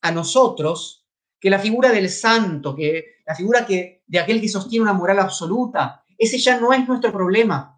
[0.00, 1.06] a nosotros
[1.40, 5.18] que la figura del santo, que la figura que, de aquel que sostiene una moral
[5.18, 6.02] absoluta.
[6.16, 7.75] Ese ya no es nuestro problema.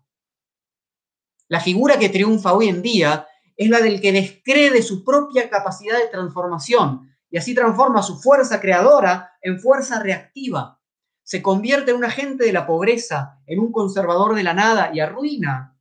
[1.48, 5.98] La figura que triunfa hoy en día es la del que descree su propia capacidad
[5.98, 10.80] de transformación y así transforma su fuerza creadora en fuerza reactiva.
[11.22, 15.00] Se convierte en un agente de la pobreza, en un conservador de la nada y
[15.00, 15.74] arruina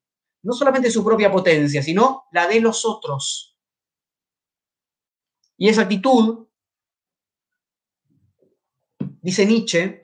[0.47, 3.57] no solamente su propia potencia, sino la de los otros.
[5.57, 6.47] Y esa actitud,
[9.21, 10.01] dice Nietzsche,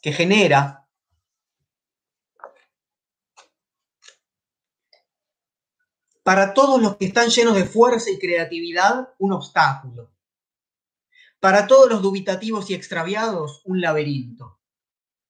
[0.00, 0.83] que genera
[6.24, 10.10] para todos los que están llenos de fuerza y creatividad, un obstáculo.
[11.38, 14.58] Para todos los dubitativos y extraviados, un laberinto.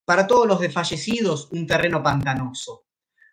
[0.05, 2.87] Para todos los desfallecidos, un terreno pantanoso.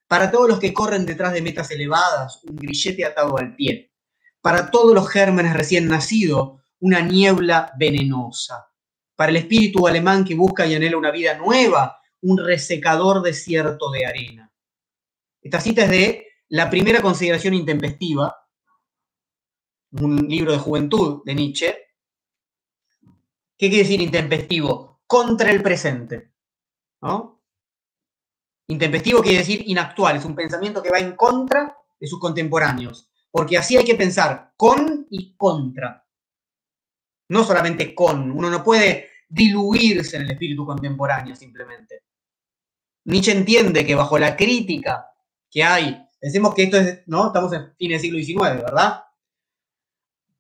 [0.08, 3.94] Para todos los que corren detrás de metas elevadas, un grillete atado al pie.
[4.42, 8.72] Para todos los gérmenes recién nacidos, una niebla venenosa.
[9.16, 14.08] Para el espíritu alemán que busca y anhela una vida nueva, un resecador desierto de
[14.08, 14.52] arena.
[15.44, 18.36] Esta cita es de la primera consideración intempestiva,
[19.92, 21.76] un libro de juventud de Nietzsche.
[23.58, 25.02] ¿Qué quiere decir intempestivo?
[25.08, 26.34] Contra el presente.
[27.02, 27.42] ¿no?
[28.68, 33.58] Intempestivo quiere decir inactual, es un pensamiento que va en contra de sus contemporáneos, porque
[33.58, 36.06] así hay que pensar con y contra.
[37.30, 42.04] No solamente con, uno no puede diluirse en el espíritu contemporáneo simplemente.
[43.06, 45.08] Nietzsche entiende que bajo la crítica
[45.50, 47.28] que hay Pensemos que esto es, ¿no?
[47.28, 49.06] Estamos en fines del siglo XIX, ¿verdad?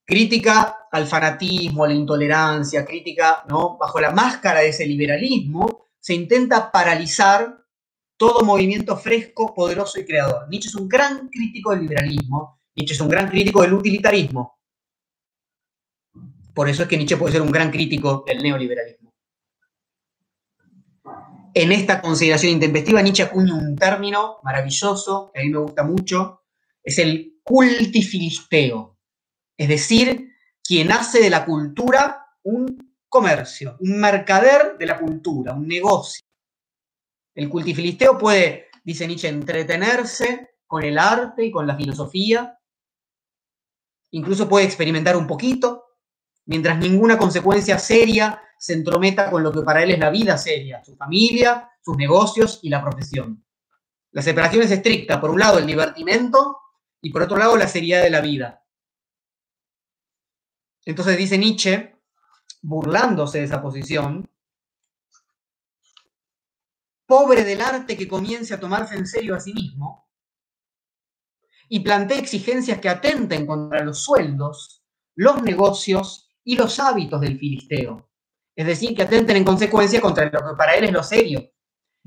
[0.05, 3.79] Crítica al fanatismo, a la intolerancia, crítica, ¿no?
[3.79, 7.65] Bajo la máscara de ese liberalismo, se intenta paralizar
[8.15, 10.47] todo movimiento fresco, poderoso y creador.
[10.49, 14.59] Nietzsche es un gran crítico del liberalismo, Nietzsche es un gran crítico del utilitarismo.
[16.53, 19.00] Por eso es que Nietzsche puede ser un gran crítico del neoliberalismo.
[21.53, 26.43] En esta consideración intempestiva, Nietzsche acuña un término maravilloso, que a mí me gusta mucho,
[26.81, 28.97] es el cultifilisteo,
[29.57, 30.29] es decir,
[30.63, 36.23] quien hace de la cultura un comercio, un mercader de la cultura, un negocio.
[37.35, 42.57] El cultifilisteo puede, dice Nietzsche, entretenerse con el arte y con la filosofía,
[44.11, 45.83] incluso puede experimentar un poquito,
[46.45, 50.83] mientras ninguna consecuencia seria se entrometa con lo que para él es la vida seria,
[50.83, 53.43] su familia, sus negocios y la profesión.
[54.11, 56.59] La separación es estricta, por un lado el divertimento
[57.01, 58.63] y por otro lado la seriedad de la vida.
[60.85, 61.95] Entonces dice Nietzsche,
[62.61, 64.29] burlándose de esa posición,
[67.07, 70.07] pobre del arte que comience a tomarse en serio a sí mismo
[71.67, 74.83] y plantee exigencias que atenten contra los sueldos,
[75.15, 78.10] los negocios y los hábitos del filisteo.
[78.55, 81.51] Es decir, que atenten en consecuencia contra lo que para él es lo serio.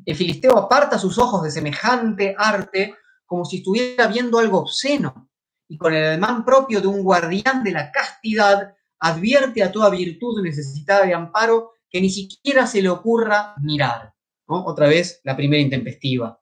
[0.04, 5.30] El filisteo aparta sus ojos de semejante arte como si estuviera viendo algo obsceno
[5.68, 10.42] y con el ademán propio de un guardián de la castidad advierte a toda virtud
[10.42, 14.14] necesitada de amparo que ni siquiera se le ocurra mirar.
[14.46, 16.38] Otra vez la primera intempestiva.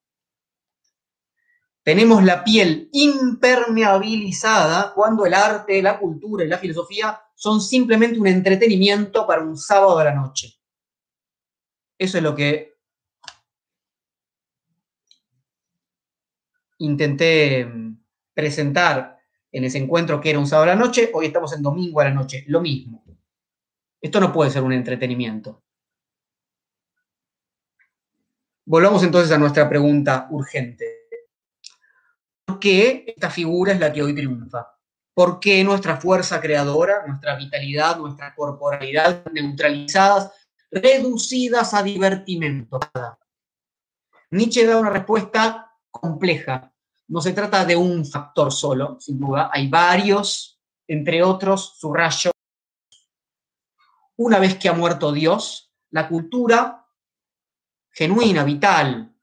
[1.84, 8.28] Tenemos la piel impermeabilizada cuando el arte, la cultura y la filosofía son simplemente un
[8.28, 10.54] entretenimiento para un sábado a la noche.
[11.98, 12.74] Eso es lo que
[16.78, 18.00] intenté mm,
[18.32, 19.18] presentar
[19.50, 22.04] en ese encuentro que era un sábado a la noche, hoy estamos en domingo a
[22.04, 23.04] la noche, lo mismo.
[24.00, 25.62] Esto no puede ser un entretenimiento.
[28.64, 31.01] Volvamos entonces a nuestra pregunta urgente.
[32.52, 34.76] ¿Por qué esta figura es la que hoy triunfa?
[35.14, 40.30] ¿Por qué nuestra fuerza creadora, nuestra vitalidad, nuestra corporalidad neutralizadas,
[40.70, 42.78] reducidas a divertimento?
[44.32, 46.70] Nietzsche da una respuesta compleja.
[47.08, 49.48] No se trata de un factor solo, sin duda.
[49.50, 52.32] Hay varios, entre otros, subrayo.
[54.16, 56.86] Una vez que ha muerto Dios, la cultura
[57.90, 59.16] genuina, vital,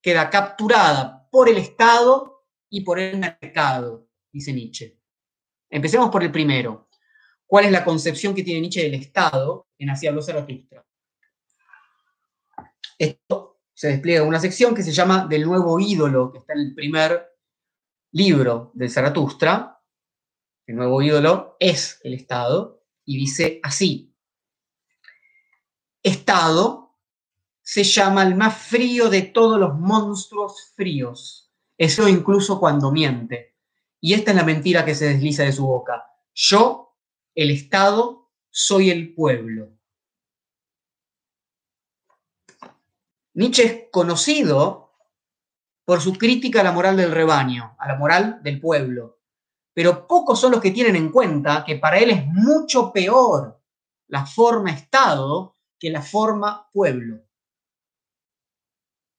[0.00, 5.00] queda capturada por el Estado y por el mercado dice Nietzsche.
[5.68, 6.88] Empecemos por el primero.
[7.44, 10.86] ¿Cuál es la concepción que tiene Nietzsche del Estado en Así habló Zaratustra?
[12.96, 16.60] Esto se despliega en una sección que se llama Del nuevo ídolo, que está en
[16.60, 17.26] el primer
[18.12, 19.82] libro de Zaratustra.
[20.68, 24.14] El nuevo ídolo es el Estado y dice así.
[26.00, 26.83] Estado
[27.64, 31.50] se llama el más frío de todos los monstruos fríos.
[31.76, 33.54] Eso incluso cuando miente
[34.04, 36.04] y esta es la mentira que se desliza de su boca.
[36.34, 36.94] Yo,
[37.34, 39.70] el Estado, soy el pueblo.
[43.32, 44.92] Nietzsche es conocido
[45.86, 49.20] por su crítica a la moral del rebaño, a la moral del pueblo,
[49.72, 53.58] pero pocos son los que tienen en cuenta que para él es mucho peor
[54.08, 57.22] la forma Estado que la forma pueblo.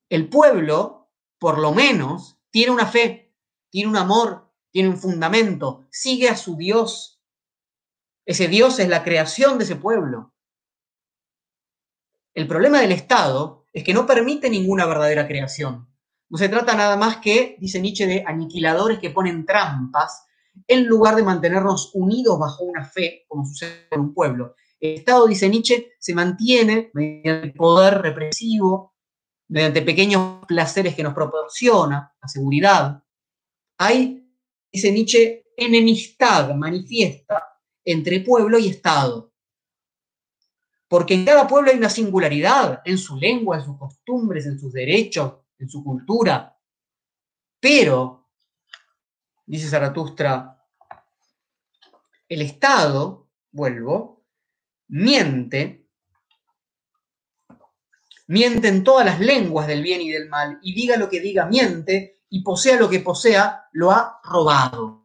[0.10, 3.34] El pueblo, por lo menos, tiene una fe,
[3.70, 7.22] tiene un amor, tiene un fundamento, sigue a su Dios.
[8.26, 10.34] Ese Dios es la creación de ese pueblo.
[12.34, 15.88] El problema del Estado es que no permite ninguna verdadera creación.
[16.30, 20.26] No se trata nada más que, dice Nietzsche, de aniquiladores que ponen trampas
[20.68, 24.56] en lugar de mantenernos unidos bajo una fe, como sucede en un pueblo.
[24.80, 28.95] El Estado, dice Nietzsche, se mantiene mediante el poder represivo,
[29.48, 33.04] mediante pequeños placeres que nos proporciona, la seguridad.
[33.78, 34.26] Hay
[34.76, 39.32] dice Nietzsche, enemistad manifiesta entre pueblo y Estado.
[40.88, 44.74] Porque en cada pueblo hay una singularidad en su lengua, en sus costumbres, en sus
[44.74, 46.58] derechos, en su cultura.
[47.60, 48.28] Pero,
[49.46, 50.62] dice Zaratustra,
[52.28, 54.26] el Estado, vuelvo,
[54.90, 55.85] miente,
[58.28, 61.46] miente en todas las lenguas del bien y del mal, y diga lo que diga,
[61.46, 65.04] miente, y posea lo que posea, lo ha robado.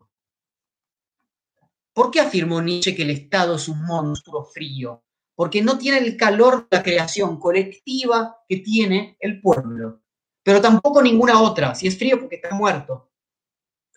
[1.93, 5.05] ¿Por qué afirmó Nietzsche que el Estado es un monstruo frío?
[5.35, 10.03] Porque no tiene el calor de la creación colectiva que tiene el pueblo,
[10.43, 11.75] pero tampoco ninguna otra.
[11.75, 13.11] Si es frío, porque está muerto.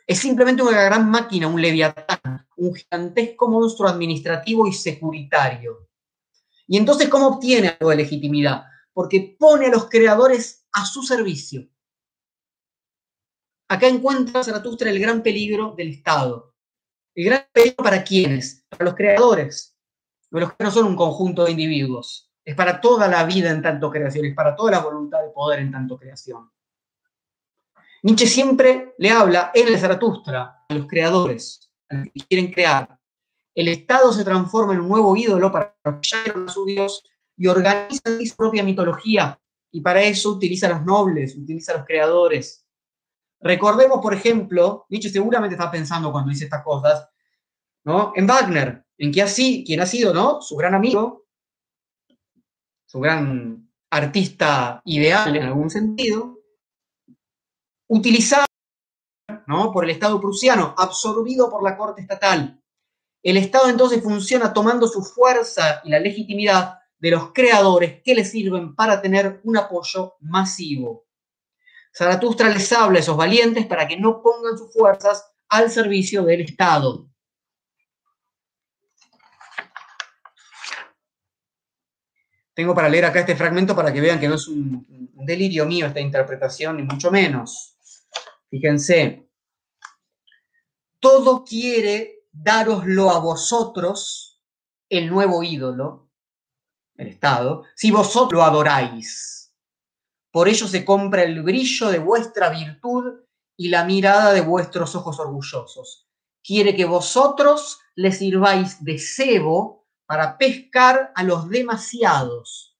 [0.05, 5.89] Es simplemente una gran máquina, un leviatán, un gigantesco monstruo administrativo y securitario.
[6.67, 8.65] Y entonces, ¿cómo obtiene algo de legitimidad?
[8.93, 11.67] Porque pone a los creadores a su servicio.
[13.67, 16.53] Acá encuentra Zaratustra el gran peligro del Estado.
[17.15, 18.65] El gran peligro para quiénes?
[18.69, 19.75] Para los creadores.
[20.29, 22.31] Los que no son un conjunto de individuos.
[22.45, 25.59] Es para toda la vida en tanto creación, es para toda la voluntad de poder
[25.59, 26.51] en tanto creación.
[28.03, 32.99] Nietzsche siempre le habla, él de Zaratustra, a los creadores, a los que quieren crear.
[33.55, 37.03] El Estado se transforma en un nuevo ídolo para apoyar a su Dios
[37.37, 39.39] y organiza su propia mitología.
[39.71, 42.65] Y para eso utiliza a los nobles, utiliza a los creadores.
[43.39, 47.09] Recordemos, por ejemplo, Nietzsche seguramente está pensando cuando dice estas cosas,
[47.83, 48.13] ¿no?
[48.15, 50.41] En Wagner, en así, quien ha sido, ¿no?
[50.41, 51.25] Su gran amigo,
[52.85, 56.39] su gran artista ideal en algún sentido,
[57.87, 58.45] utilizado
[59.47, 59.71] ¿no?
[59.71, 62.59] por el Estado prusiano, absorbido por la corte estatal.
[63.21, 68.23] El Estado entonces funciona tomando su fuerza y la legitimidad de los creadores que le
[68.23, 71.05] sirven para tener un apoyo masivo.
[71.93, 76.39] Zaratustra les habla a esos valientes para que no pongan sus fuerzas al servicio del
[76.39, 77.09] Estado.
[82.53, 84.87] Tengo para leer acá este fragmento para que vean que no es un,
[85.25, 87.75] delirio mío esta interpretación, ni mucho menos.
[88.49, 89.29] Fíjense,
[91.01, 94.41] todo quiere daroslo a vosotros,
[94.87, 96.02] el nuevo ídolo,
[96.97, 99.53] el Estado, si vosotros lo adoráis.
[100.31, 103.21] Por ello se compra el brillo de vuestra virtud
[103.57, 106.07] y la mirada de vuestros ojos orgullosos.
[106.43, 112.77] Quiere que vosotros le sirváis de cebo para pescar a los demasiados.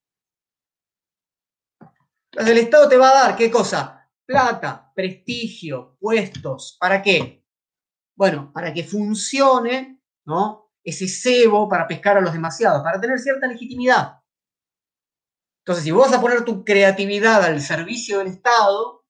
[2.32, 4.10] El Estado te va a dar, ¿qué cosa?
[4.26, 6.78] Plata, prestigio, puestos.
[6.80, 7.46] ¿Para qué?
[8.16, 10.63] Bueno, para que funcione, ¿no?
[10.84, 14.20] Ese cebo para pescar a los demasiados, para tener cierta legitimidad.
[15.60, 19.06] Entonces, si vos vas a poner tu creatividad al servicio del Estado,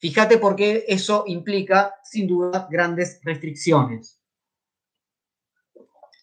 [0.00, 4.20] fíjate por qué eso implica, sin duda, grandes restricciones.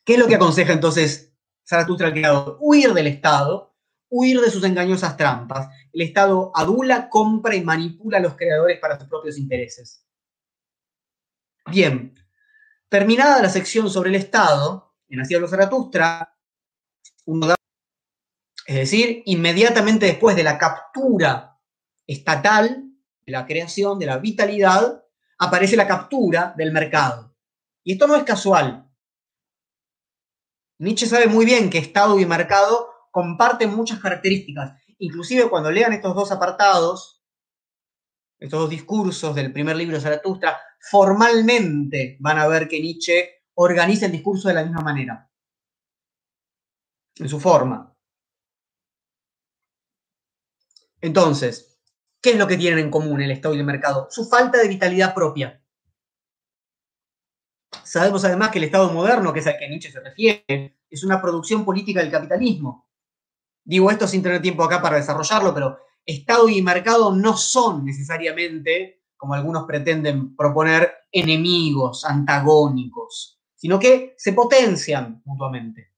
[0.04, 1.34] ¿Qué es lo que aconseja entonces
[1.68, 2.58] Zaratustra al creador?
[2.60, 3.74] Huir del Estado,
[4.10, 5.68] huir de sus engañosas trampas.
[5.94, 10.06] El Estado adula, compra y manipula a los creadores para sus propios intereses.
[11.68, 12.14] Bien,
[12.96, 16.34] terminada la sección sobre el Estado, en Así de Zaratustra,
[18.68, 21.60] es decir, inmediatamente después de la captura
[22.08, 22.86] estatal,
[23.26, 25.04] de la creación, de la vitalidad,
[25.38, 27.36] aparece la captura del mercado.
[27.84, 28.90] Y esto no es casual.
[30.80, 34.72] Nietzsche sabe muy bien que Estado y mercado comparten muchas características.
[35.00, 37.22] Inclusive cuando lean estos dos apartados,
[38.40, 40.58] estos dos discursos del primer libro de Zaratustra,
[40.90, 45.32] formalmente van a ver que Nietzsche organiza el discurso de la misma manera,
[47.16, 47.96] en su forma.
[51.02, 51.80] Entonces,
[52.22, 54.08] ¿qué es lo que tienen en común el Estado y el mercado?
[54.10, 55.64] Su falta de vitalidad propia.
[57.84, 61.22] Sabemos además que el Estado moderno, que es al que Nietzsche se refiere, es una
[61.22, 62.90] producción política del capitalismo.
[63.64, 69.05] Digo esto sin tener tiempo acá para desarrollarlo, pero Estado y mercado no son necesariamente,
[69.18, 75.94] como algunos pretenden proponer, enemigos, antagónicos, sino que se potencian mutuamente.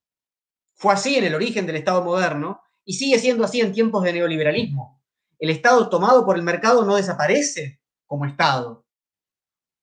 [0.75, 4.13] Fue así en el origen del Estado moderno y sigue siendo así en tiempos de
[4.13, 5.01] neoliberalismo.
[5.39, 8.87] El Estado tomado por el mercado no desaparece como Estado,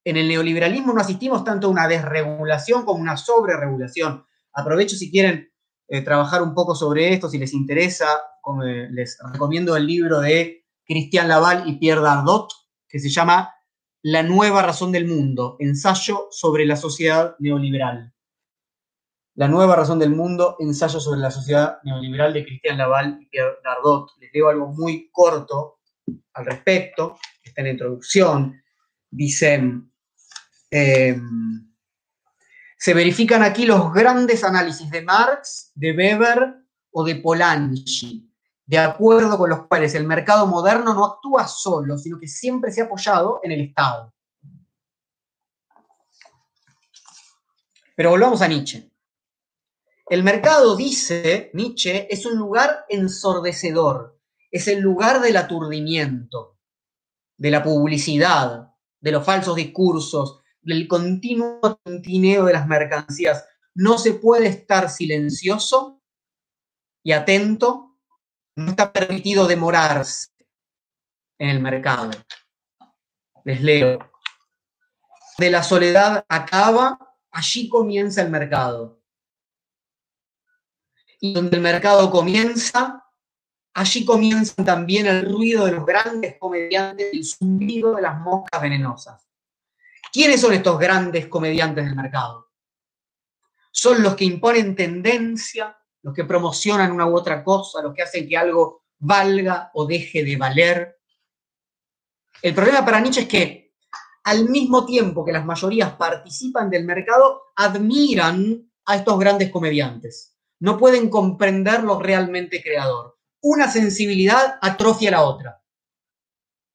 [0.04, 4.24] en el neoliberalismo no asistimos tanto a una desregulación como una sobreregulación.
[4.52, 5.50] Aprovecho si quieren
[5.88, 8.06] eh, trabajar un poco sobre esto, si les interesa,
[8.66, 12.52] eh, les recomiendo el libro de Cristian Laval y Pierre Dardot,
[12.94, 13.52] que se llama
[14.02, 18.12] La nueva razón del mundo, ensayo sobre la sociedad neoliberal.
[19.34, 23.56] La nueva razón del mundo, ensayo sobre la sociedad neoliberal de Cristian Laval y Pierre
[23.64, 24.12] Dardot.
[24.20, 25.80] Les leo algo muy corto
[26.34, 28.62] al respecto, está en la introducción.
[29.10, 29.90] Dicen,
[30.76, 31.72] Em,
[32.76, 36.52] se verifican aquí los grandes análisis de Marx, de Weber
[36.90, 38.28] o de Polanyi,
[38.66, 42.80] de acuerdo con los cuales el mercado moderno no actúa solo, sino que siempre se
[42.80, 44.12] ha apoyado en el Estado.
[47.96, 48.90] Pero volvamos a Nietzsche.
[50.06, 54.18] El mercado, dice Nietzsche, es un lugar ensordecedor,
[54.50, 56.58] es el lugar del aturdimiento,
[57.36, 63.46] de la publicidad, de los falsos discursos, del continuo tintineo de las mercancías.
[63.74, 66.02] No se puede estar silencioso
[67.02, 67.93] y atento,
[68.56, 70.28] no está permitido demorarse
[71.38, 72.10] en el mercado.
[73.44, 74.10] Les leo.
[75.38, 76.98] De la soledad acaba,
[77.30, 79.00] allí comienza el mercado.
[81.20, 83.04] Y donde el mercado comienza,
[83.74, 88.62] allí comienzan también el ruido de los grandes comediantes y el zumbido de las moscas
[88.62, 89.28] venenosas.
[90.12, 92.52] ¿Quiénes son estos grandes comediantes del mercado?
[93.72, 98.28] Son los que imponen tendencia, los que promocionan una u otra cosa, los que hacen
[98.28, 100.98] que algo valga o deje de valer.
[102.42, 103.64] El problema para Nietzsche es que
[104.24, 110.36] al mismo tiempo que las mayorías participan del mercado, admiran a estos grandes comediantes.
[110.60, 113.18] No pueden comprender lo realmente creador.
[113.42, 115.62] Una sensibilidad atrofia la otra.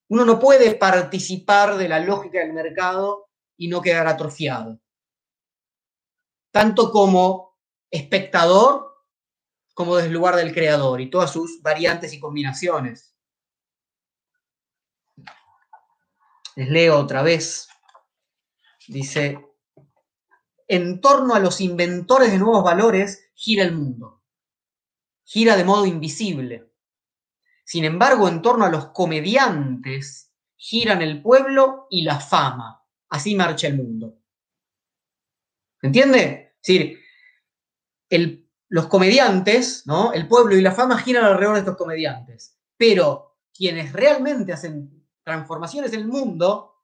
[0.10, 4.80] Uno no puede participar de la lógica del mercado y no quedar atrofiado.
[6.52, 7.58] Tanto como
[7.92, 8.89] espectador
[9.80, 13.16] como desde el lugar del creador y todas sus variantes y combinaciones.
[16.58, 17.70] Les leo otra vez.
[18.90, 19.40] Dice,
[20.68, 24.22] en torno a los inventores de nuevos valores gira el mundo.
[25.24, 26.74] Gira de modo invisible.
[27.64, 33.68] Sin embargo, en torno a los comediantes giran el pueblo y la fama así marcha
[33.68, 34.20] el mundo.
[35.82, 36.56] ¿Entiende?
[36.62, 37.00] Es decir,
[38.70, 40.14] los comediantes, ¿no?
[40.14, 42.58] El pueblo y la fama giran alrededor de estos comediantes.
[42.78, 46.76] Pero quienes realmente hacen transformaciones en el mundo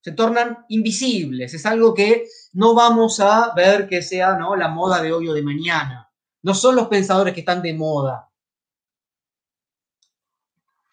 [0.00, 1.54] se tornan invisibles.
[1.54, 4.56] Es algo que no vamos a ver que sea ¿no?
[4.56, 6.10] la moda de hoy o de mañana.
[6.42, 8.30] No son los pensadores que están de moda.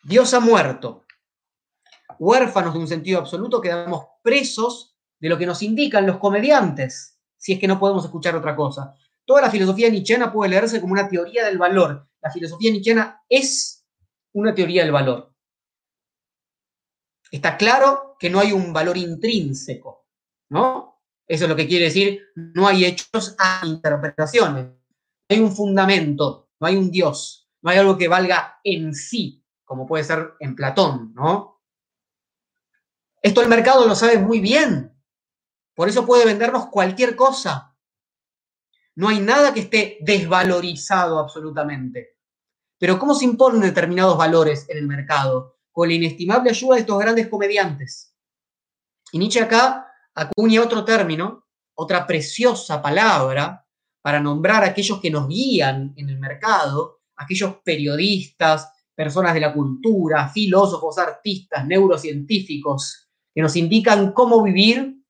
[0.03, 1.05] Dios ha muerto
[2.21, 7.53] huérfanos de un sentido absoluto, quedamos presos de lo que nos indican los comediantes, si
[7.53, 8.95] es que no podemos escuchar otra cosa.
[9.25, 12.07] Toda la filosofía nietzscheana puede leerse como una teoría del valor.
[12.21, 13.85] La filosofía nietzscheana es
[14.33, 15.33] una teoría del valor.
[17.31, 20.05] Está claro que no hay un valor intrínseco,
[20.49, 21.01] ¿no?
[21.27, 24.65] Eso es lo que quiere decir, no hay hechos a interpretaciones.
[24.65, 24.75] No
[25.29, 29.87] hay un fundamento, no hay un Dios, no hay algo que valga en sí, como
[29.87, 31.61] puede ser en Platón, ¿no?
[33.21, 34.93] Esto el mercado lo sabe muy bien.
[35.73, 37.70] Por eso puede vendernos cualquier cosa.
[38.95, 42.17] No hay nada que esté desvalorizado absolutamente.
[42.77, 45.57] Pero ¿cómo se imponen determinados valores en el mercado?
[45.71, 48.15] Con la inestimable ayuda de estos grandes comediantes.
[49.11, 53.65] Y Nietzsche acá acuña otro término, otra preciosa palabra
[54.01, 59.53] para nombrar a aquellos que nos guían en el mercado, aquellos periodistas, personas de la
[59.53, 65.03] cultura, filósofos, artistas, neurocientíficos, que nos indican cómo vivir,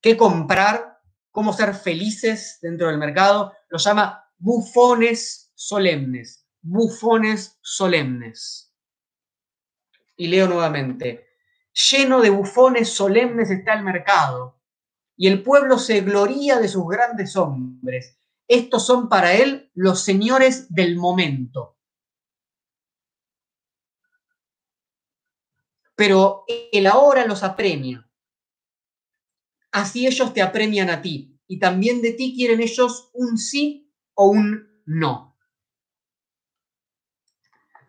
[0.00, 0.95] qué comprar,
[1.36, 3.52] cómo ser felices dentro del mercado.
[3.68, 8.74] Lo llama bufones solemnes, bufones solemnes.
[10.16, 11.26] Y leo nuevamente,
[11.90, 14.62] lleno de bufones solemnes está el mercado,
[15.14, 18.18] y el pueblo se gloría de sus grandes hombres.
[18.48, 21.76] Estos son para él los señores del momento.
[25.98, 28.05] pero el ahora los apremia.
[29.76, 34.28] Así ellos te apremian a ti y también de ti quieren ellos un sí o
[34.28, 35.36] un no.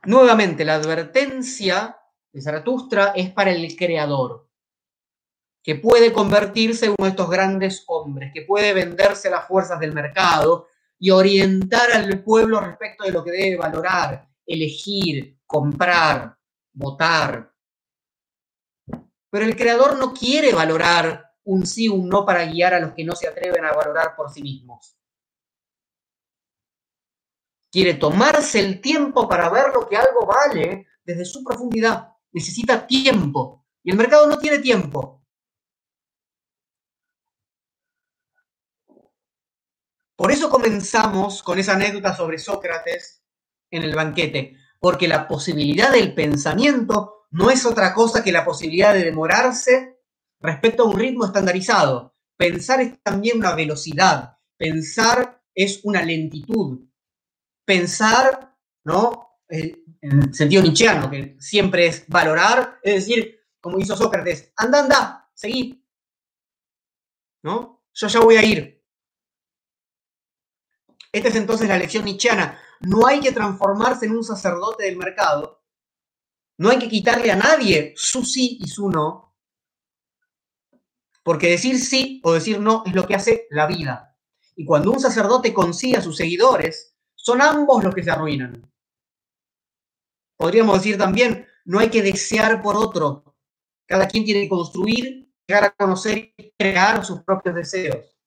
[0.03, 1.97] Nuevamente, la advertencia
[2.33, 4.49] de Zaratustra es para el creador,
[5.63, 9.93] que puede convertirse en uno de estos grandes hombres, que puede venderse las fuerzas del
[9.93, 10.67] mercado
[10.99, 16.37] y orientar al pueblo respecto de lo que debe valorar, elegir, comprar,
[16.73, 17.53] votar,
[19.29, 23.05] pero el creador no quiere valorar un sí un no para guiar a los que
[23.05, 24.97] no se atreven a valorar por sí mismos.
[27.71, 32.13] Quiere tomarse el tiempo para ver lo que algo vale desde su profundidad.
[32.33, 33.65] Necesita tiempo.
[33.81, 35.23] Y el mercado no tiene tiempo.
[40.17, 43.23] Por eso comenzamos con esa anécdota sobre Sócrates
[43.71, 48.93] en el banquete, porque la posibilidad del pensamiento no es otra cosa que la posibilidad
[48.93, 49.96] de demorarse
[50.39, 52.15] respecto a un ritmo estandarizado.
[52.37, 56.87] Pensar es también una velocidad, pensar es una lentitud.
[57.65, 59.39] Pensar, ¿no?
[59.49, 65.31] En el sentido nietzscheano, que siempre es valorar, es decir, como hizo Sócrates, anda, anda,
[65.33, 65.83] seguí.
[67.43, 67.83] ¿No?
[67.93, 68.83] Yo ya voy a ir.
[71.11, 72.59] Esta es entonces la lección nietzscheana.
[72.81, 75.57] No hay que transformarse en un sacerdote del mercado,
[76.59, 79.26] no hay que quitarle a nadie su sí y su no,
[81.27, 84.17] porque decir sí o decir no es lo que hace la vida.
[84.55, 88.71] Y cuando un sacerdote consigue a sus seguidores, son ambos los que se arruinan.
[90.37, 93.35] Podríamos decir también, no hay que desear por otro.
[93.85, 98.17] Cada quien tiene que construir, llegar a conocer y crear sus propios deseos.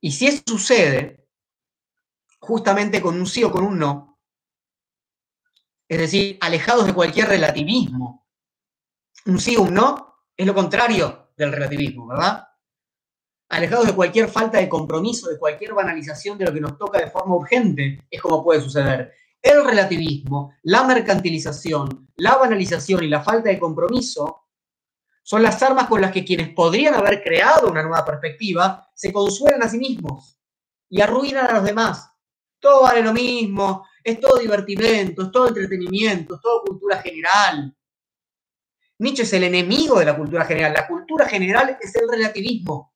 [0.00, 1.28] Y si eso sucede,
[2.40, 4.18] justamente con un sí o con un no.
[5.88, 8.21] Es decir, alejados de cualquier relativismo.
[9.26, 12.48] Un sí o un no es lo contrario del relativismo, ¿verdad?
[13.48, 17.10] Alejados de cualquier falta de compromiso, de cualquier banalización de lo que nos toca de
[17.10, 19.12] forma urgente, es como puede suceder.
[19.40, 24.42] El relativismo, la mercantilización, la banalización y la falta de compromiso
[25.22, 29.62] son las armas con las que quienes podrían haber creado una nueva perspectiva se consuelan
[29.62, 30.38] a sí mismos
[30.88, 32.10] y arruinan a los demás.
[32.58, 37.74] Todo vale lo mismo, es todo divertimento, es todo entretenimiento, es todo cultura general.
[39.02, 40.74] Nietzsche es el enemigo de la cultura general.
[40.74, 42.94] La cultura general es el relativismo.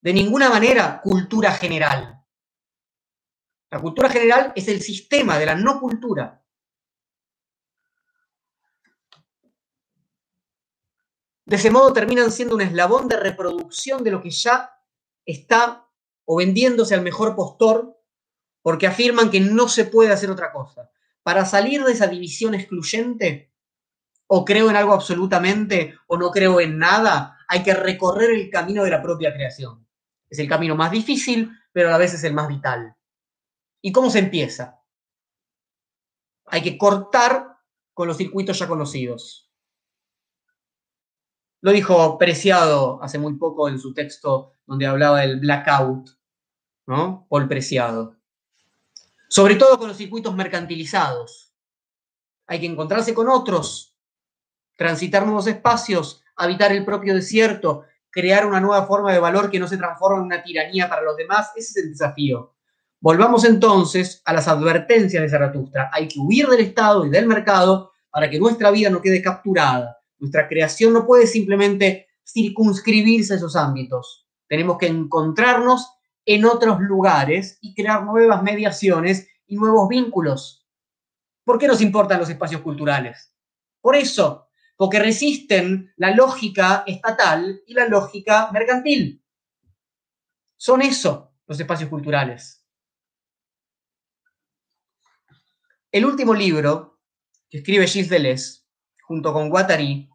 [0.00, 2.24] De ninguna manera cultura general.
[3.68, 6.40] La cultura general es el sistema de la no cultura.
[11.46, 14.70] De ese modo terminan siendo un eslabón de reproducción de lo que ya
[15.26, 15.90] está
[16.26, 18.00] o vendiéndose al mejor postor
[18.62, 20.92] porque afirman que no se puede hacer otra cosa.
[21.24, 23.53] Para salir de esa división excluyente,
[24.36, 28.82] o creo en algo absolutamente o no creo en nada, hay que recorrer el camino
[28.82, 29.86] de la propia creación.
[30.28, 32.96] Es el camino más difícil, pero a la vez es el más vital.
[33.80, 34.82] ¿Y cómo se empieza?
[36.46, 37.58] Hay que cortar
[37.92, 39.52] con los circuitos ya conocidos.
[41.60, 46.10] Lo dijo Preciado hace muy poco en su texto donde hablaba del blackout,
[46.88, 47.24] ¿no?
[47.30, 48.16] Paul Preciado.
[49.28, 51.54] Sobre todo con los circuitos mercantilizados.
[52.48, 53.93] Hay que encontrarse con otros,
[54.76, 59.68] transitar nuevos espacios, habitar el propio desierto, crear una nueva forma de valor que no
[59.68, 61.50] se transforme en una tiranía para los demás.
[61.56, 62.54] Ese es el desafío.
[63.00, 65.90] Volvamos entonces a las advertencias de Zaratustra.
[65.92, 69.98] Hay que huir del Estado y del mercado para que nuestra vida no quede capturada
[70.24, 74.26] nuestra creación no puede simplemente circunscribirse a esos ámbitos.
[74.48, 80.66] Tenemos que encontrarnos en otros lugares y crear nuevas mediaciones y nuevos vínculos.
[81.44, 83.34] ¿Por qué nos importan los espacios culturales?
[83.82, 84.43] Por eso,
[84.76, 89.22] porque resisten la lógica estatal y la lógica mercantil.
[90.56, 92.64] Son eso los espacios culturales.
[95.92, 96.98] El último libro
[97.48, 98.62] que escribe Gilles Deleuze
[99.02, 100.08] junto con Guattari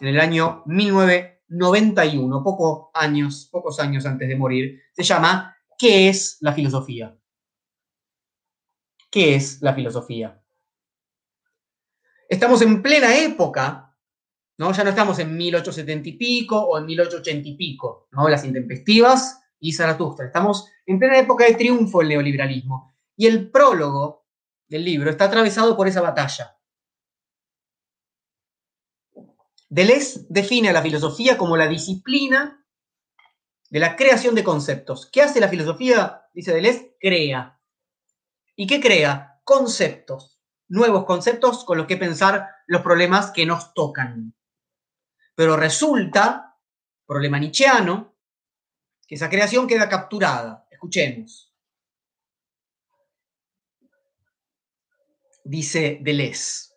[0.00, 6.36] en el año 1991, pocos años, pocos años antes de morir, se llama ¿Qué es
[6.40, 7.16] la filosofía?
[9.10, 10.42] ¿Qué es la filosofía?
[12.28, 13.91] Estamos en plena época,
[14.58, 14.72] ¿no?
[14.72, 18.28] Ya no estamos en 1870 y pico o en 1880 y pico, ¿no?
[18.28, 20.26] Las intempestivas y Zaratustra.
[20.26, 22.94] Estamos en plena época de triunfo del neoliberalismo.
[23.16, 24.26] Y el prólogo
[24.68, 26.56] del libro está atravesado por esa batalla.
[29.68, 32.66] Deleuze define a la filosofía como la disciplina
[33.70, 35.08] de la creación de conceptos.
[35.10, 36.24] ¿Qué hace la filosofía?
[36.34, 37.58] Dice Deleuze, crea.
[38.54, 39.40] ¿Y qué crea?
[39.44, 40.38] Conceptos,
[40.68, 44.34] nuevos conceptos con los que pensar los problemas que nos tocan.
[45.42, 46.56] Pero resulta,
[47.04, 48.14] problema nietzscheano,
[49.04, 50.68] que esa creación queda capturada.
[50.70, 51.52] Escuchemos.
[55.42, 56.68] Dice Deleuze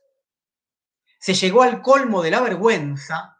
[1.20, 3.38] se llegó al colmo de la vergüenza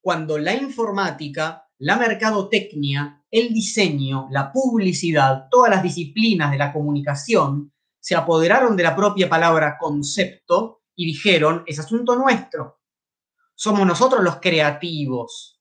[0.00, 7.70] cuando la informática, la mercadotecnia, el diseño, la publicidad, todas las disciplinas de la comunicación
[8.00, 12.80] se apoderaron de la propia palabra concepto y dijeron, es asunto nuestro.
[13.54, 15.60] Somos nosotros los creativos.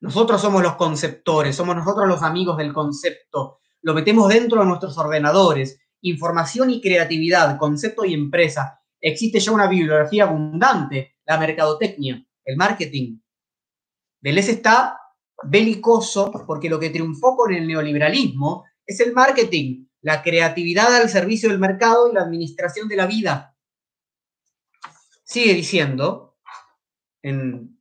[0.00, 3.60] Nosotros somos los conceptores, somos nosotros los amigos del concepto.
[3.82, 5.78] Lo metemos dentro de nuestros ordenadores.
[6.02, 13.18] Información y creatividad, concepto y empresa existe ya una bibliografía abundante, la mercadotecnia, el marketing.
[14.20, 14.98] Deleuze está
[15.44, 21.48] belicoso porque lo que triunfó con el neoliberalismo es el marketing, la creatividad al servicio
[21.48, 23.56] del mercado y la administración de la vida.
[25.24, 26.25] Sigue diciendo
[27.26, 27.80] en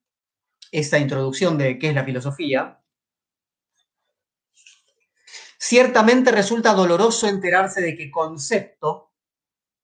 [0.72, 2.82] esta introducción de qué es la filosofía,
[5.60, 9.12] ciertamente resulta doloroso enterarse de que concepto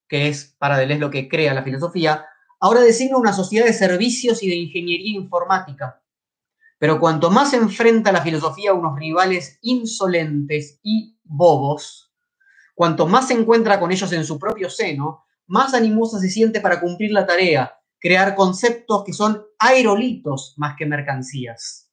[0.08, 2.26] que es para Deleuze lo que crea la filosofía,
[2.60, 6.04] ahora designa una sociedad de servicios y de ingeniería informática.
[6.80, 12.12] Pero cuanto más enfrenta la filosofía a unos rivales insolentes y bobos,
[12.76, 16.82] cuanto más se encuentra con ellos en su propio seno, más animosa se siente para
[16.82, 21.90] cumplir la tarea, crear conceptos que son aerolitos más que mercancías.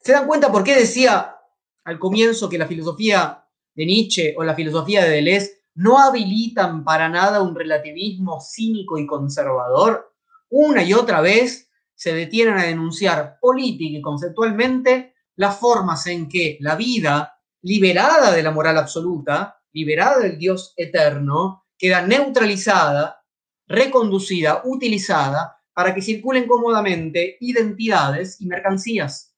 [0.00, 1.36] ¿Se dan cuenta por qué decía
[1.84, 3.44] al comienzo que la filosofía
[3.74, 9.06] de Nietzsche o la filosofía de Deleuze no habilitan para nada un relativismo cínico y
[9.06, 10.14] conservador,
[10.48, 16.56] una y otra vez se detienen a denunciar política y conceptualmente las formas en que
[16.60, 23.24] la vida liberada de la moral absoluta, liberada del Dios eterno, queda neutralizada,
[23.66, 29.34] reconducida, utilizada para que circulen cómodamente identidades y mercancías.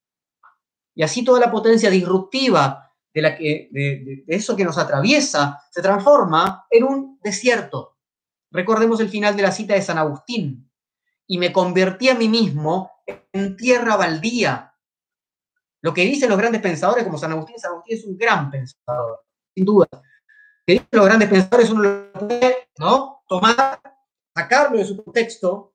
[0.95, 5.83] Y así toda la potencia disruptiva de, la que, de, eso que nos atraviesa se
[5.83, 7.97] transforma en un desierto.
[8.51, 10.71] Recordemos el final de la cita de San Agustín.
[11.27, 12.91] Y me convertí a mí mismo
[13.33, 14.75] en tierra baldía.
[15.83, 19.21] Lo que dicen los grandes pensadores como San Agustín, San Agustín es un gran pensador,
[19.55, 19.87] sin duda.
[19.93, 20.01] Lo
[20.67, 23.23] que dicen los grandes pensadores uno lo puede ¿no?
[23.29, 23.81] tomar,
[24.39, 25.75] sacarlo de su contexto,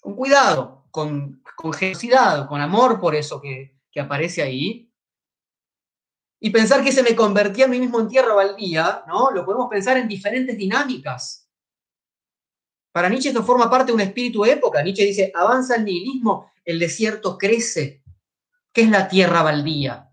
[0.00, 1.42] con cuidado, con,
[1.76, 4.92] generosidad, con amor por eso que, que aparece ahí,
[6.40, 9.30] y pensar que se me convertía a mí mismo en tierra baldía, ¿no?
[9.30, 11.48] Lo podemos pensar en diferentes dinámicas.
[12.92, 14.82] Para Nietzsche esto forma parte de un espíritu de época.
[14.82, 18.04] Nietzsche dice, avanza el nihilismo, el desierto crece.
[18.72, 20.12] ¿Qué es la tierra baldía?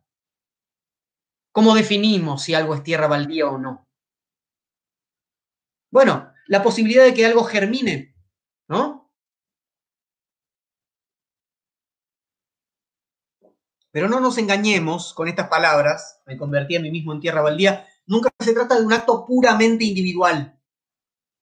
[1.52, 3.88] ¿Cómo definimos si algo es tierra baldía o no?
[5.92, 8.16] Bueno, la posibilidad de que algo germine,
[8.68, 9.12] ¿no?
[13.92, 17.86] Pero no nos engañemos con estas palabras, me convertí a mí mismo en tierra baldía,
[18.06, 20.58] nunca se trata de un acto puramente individual.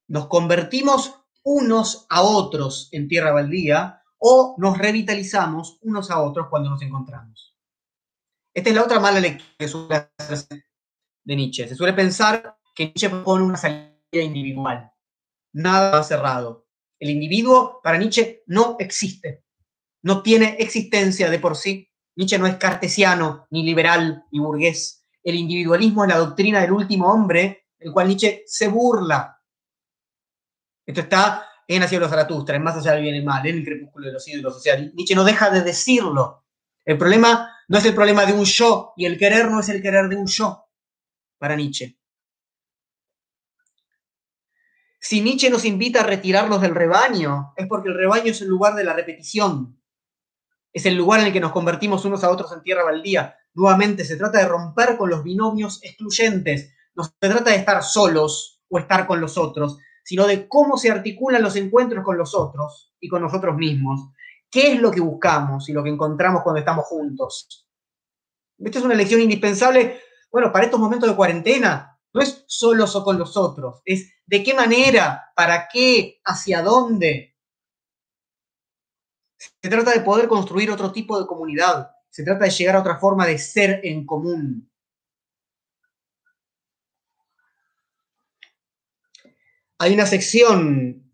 [0.07, 6.71] Nos convertimos unos a otros en tierra baldía o nos revitalizamos unos a otros cuando
[6.71, 7.55] nos encontramos.
[8.53, 10.11] Esta es la otra mala lectura
[11.23, 11.67] de Nietzsche.
[11.67, 14.91] Se suele pensar que Nietzsche propone una salida individual,
[15.53, 16.67] nada cerrado.
[16.99, 19.43] El individuo para Nietzsche no existe,
[20.01, 21.89] no tiene existencia de por sí
[22.19, 25.05] Nietzsche no es cartesiano, ni liberal, ni burgués.
[25.23, 29.41] El individualismo es la doctrina del último hombre, el cual Nietzsche se burla.
[30.85, 33.63] Esto está en Hacia los Zaratustra, en Más allá del bien y mal, en el
[33.63, 34.57] crepúsculo de los ídolos.
[34.57, 36.43] O sea, Nietzsche no deja de decirlo.
[36.83, 39.81] El problema no es el problema de un yo, y el querer no es el
[39.81, 40.65] querer de un yo,
[41.37, 41.98] para Nietzsche.
[44.99, 48.75] Si Nietzsche nos invita a retirarnos del rebaño, es porque el rebaño es el lugar
[48.75, 49.79] de la repetición,
[50.73, 53.35] es el lugar en el que nos convertimos unos a otros en tierra baldía.
[53.53, 56.73] Nuevamente, se trata de romper con los binomios excluyentes.
[56.95, 60.91] No se trata de estar solos o estar con los otros, sino de cómo se
[60.91, 64.11] articulan los encuentros con los otros y con nosotros mismos.
[64.51, 67.67] ¿Qué es lo que buscamos y lo que encontramos cuando estamos juntos?
[68.57, 71.98] Esta es una lección indispensable, bueno, para estos momentos de cuarentena.
[72.13, 77.29] No es solos o con los otros, es de qué manera, para qué, hacia dónde,
[79.39, 81.91] se trata de poder construir otro tipo de comunidad.
[82.09, 84.69] Se trata de llegar a otra forma de ser en común.
[89.77, 91.13] Hay una sección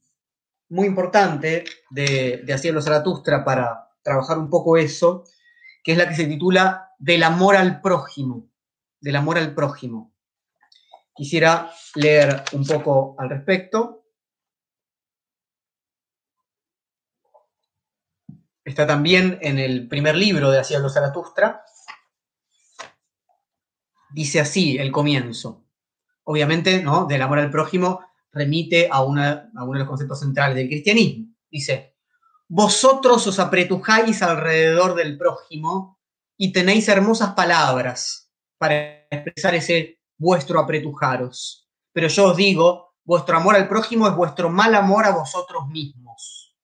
[0.70, 5.26] muy importante de, de Hacia los Zaratustra para trabajar un poco eso,
[5.84, 8.50] que es la que se titula Del amor al prójimo.
[9.00, 10.15] Del amor al prójimo.
[11.16, 14.06] Quisiera leer un poco al respecto.
[18.66, 21.64] está también en el primer libro de Hacia los Zaratustra.
[24.12, 25.64] Dice así el comienzo.
[26.24, 27.06] Obviamente, ¿no?
[27.06, 28.02] Del amor al prójimo
[28.32, 31.34] remite a, una, a uno de los conceptos centrales del cristianismo.
[31.50, 31.96] Dice,
[32.48, 36.00] vosotros os apretujáis alrededor del prójimo
[36.36, 41.68] y tenéis hermosas palabras para expresar ese vuestro apretujaros.
[41.92, 46.56] Pero yo os digo, vuestro amor al prójimo es vuestro mal amor a vosotros mismos.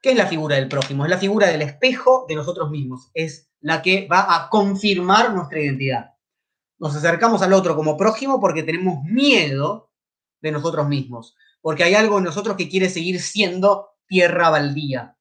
[0.00, 1.04] ¿Qué es la figura del prójimo?
[1.04, 3.10] Es la figura del espejo de nosotros mismos.
[3.12, 6.14] Es la que va a confirmar nuestra identidad.
[6.78, 9.90] Nos acercamos al otro como prójimo porque tenemos miedo
[10.40, 11.34] de nosotros mismos.
[11.60, 15.16] Porque hay algo en nosotros que quiere seguir siendo tierra baldía.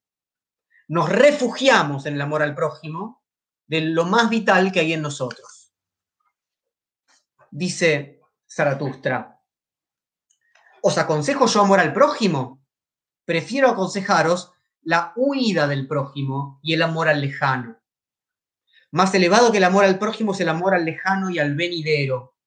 [0.87, 3.23] Nos refugiamos en el amor al prójimo
[3.65, 5.54] de lo más vital que hay en nosotros.
[7.51, 9.41] Dice Zaratustra,
[10.81, 12.65] ¿os aconsejo yo amor al prójimo?
[13.25, 17.77] Prefiero aconsejaros la huida del prójimo y el amor al lejano.
[18.91, 22.37] Más elevado que el amor al prójimo es el amor al lejano y al venidero.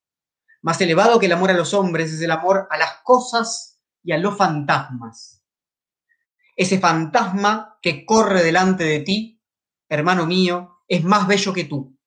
[0.62, 4.12] Más elevado que el amor a los hombres es el amor a las cosas y
[4.12, 5.44] a los fantasmas.
[6.56, 9.42] Ese fantasma que corre delante de ti,
[9.88, 11.97] hermano mío, es más bello que tú.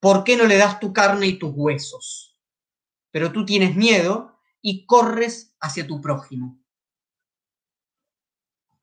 [0.00, 2.38] ¿Por qué no le das tu carne y tus huesos?
[3.10, 6.58] Pero tú tienes miedo y corres hacia tu prójimo.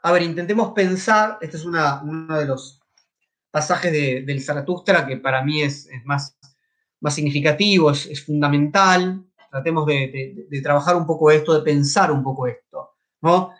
[0.01, 2.81] A ver, intentemos pensar, este es uno de los
[3.49, 6.37] pasajes del Zaratustra que para mí es, más,
[6.99, 9.25] más, significativo, es, fundamental.
[9.49, 12.97] Tratemos de, trabajar un poco esto, de pensar un poco esto.
[13.21, 13.53] ¿no?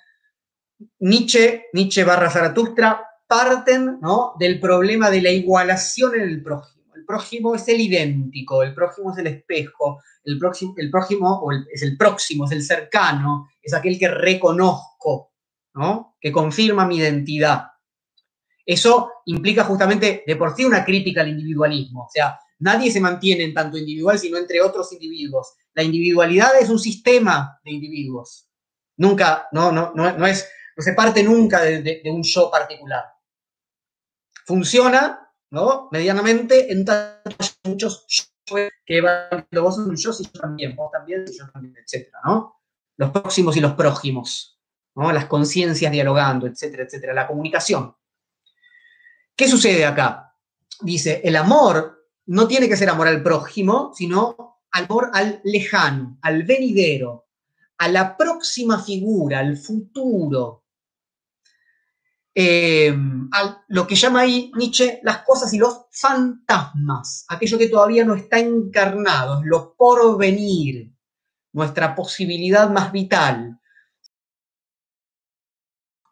[1.00, 4.34] Nietzsche, Nietzsche barra Zaratustra parten ¿no?
[4.38, 6.75] del problema de la igualación en el prójimo.
[7.06, 11.84] El prójimo es el idéntico, el prójimo es el espejo, el próximo, el prójimo es
[11.84, 15.34] el próximo, es el cercano, es aquel que reconozco,
[15.76, 16.16] ¿no?
[16.20, 17.68] que confirma mi identidad.
[18.66, 23.44] Eso implica justamente de por sí una crítica al individualismo, o sea, nadie se mantiene
[23.44, 25.54] en tanto individual sino entre otros individuos.
[25.76, 28.50] La individualidad es un sistema de individuos.
[28.98, 33.04] Nunca, no, no, no, es, no se parte nunca de, un yo particular.
[34.48, 35.90] Funciona, ¿no?
[35.92, 38.06] Medianamente en tantos muchos
[38.86, 42.62] que van, vos un yo, y yo también, vos también, y yo también, etcétera, ¿no?
[42.98, 44.60] Los próximos y los prójimos,
[44.96, 45.12] ¿no?
[45.12, 47.96] Las conciencias dialogando, etcétera, etcétera, la comunicación.
[49.36, 50.36] ¿Qué sucede acá?
[50.82, 56.44] Dice, el amor no tiene que ser amor al prójimo, sino amor al lejano, al
[56.44, 57.28] venidero,
[57.78, 60.65] a la próxima figura, al futuro.
[62.38, 62.94] Eh,
[63.32, 68.14] a lo que llama ahí Nietzsche las cosas y los fantasmas, aquello que todavía no
[68.14, 70.92] está encarnado, lo porvenir,
[71.54, 73.58] nuestra posibilidad más vital.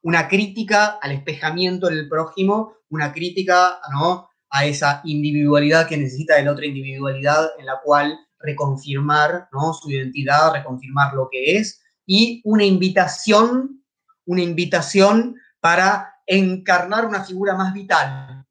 [0.01, 4.29] Una crítica al espejamiento en el prójimo, una crítica ¿no?
[4.49, 9.73] a esa individualidad que necesita de la otra individualidad en la cual reconfirmar ¿no?
[9.73, 13.83] su identidad, reconfirmar lo que es, y una invitación,
[14.25, 18.45] una invitación para encarnar una figura más vital,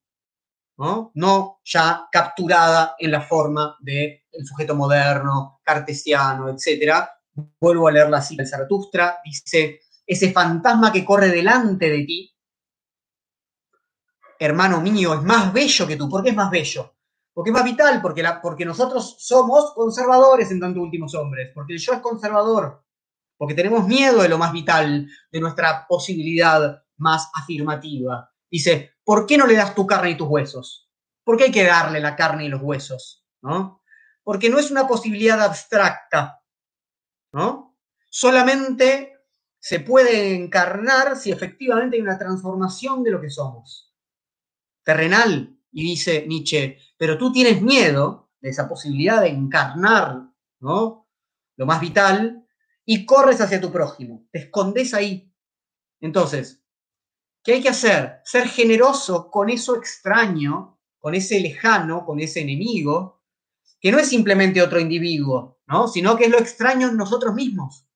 [0.78, 1.60] ¿no?
[1.64, 7.04] ya capturada en la forma del sujeto moderno, cartesiano, etc.
[7.60, 12.32] Vuelvo a leer la cita de Zaratustra, dice, ese fantasma que corre delante de ti,
[14.38, 16.08] hermano mío, es más bello que tú.
[16.08, 16.94] ¿Por qué es más bello?
[17.32, 21.78] Porque es más vital, porque, porque nosotros somos conservadores en tanto últimos hombres, porque el
[21.78, 22.84] yo es conservador,
[23.38, 28.32] porque tenemos miedo de lo más vital, de nuestra posibilidad más afirmativa.
[28.50, 30.88] Dice, ¿por qué no le das tu carne y tus huesos?
[31.24, 33.26] ¿Por qué hay que darle la carne y los huesos?
[33.42, 33.82] ¿No?
[34.22, 36.40] Porque no es una posibilidad abstracta,
[37.32, 37.76] ¿no?
[38.08, 39.18] Solamente
[39.58, 43.92] se puede encarnar si efectivamente hay una transformación de lo que somos
[44.84, 45.56] terrenal.
[45.72, 50.28] Y dice Nietzsche, pero tú tienes miedo de esa posibilidad de encarnar,
[50.60, 51.08] ¿no?
[51.56, 52.46] Lo más vital,
[52.84, 55.32] y corres hacia tu prójimo, te escondes ahí.
[56.00, 56.61] Entonces,
[57.42, 58.20] ¿qué hay que hacer?
[58.24, 63.22] Ser generoso con eso extraño, con ese lejano, con ese enemigo,
[63.80, 65.88] que no es simplemente otro individuo, ¿no?
[65.88, 67.86] Sino que es lo extraño en nosotros mismos.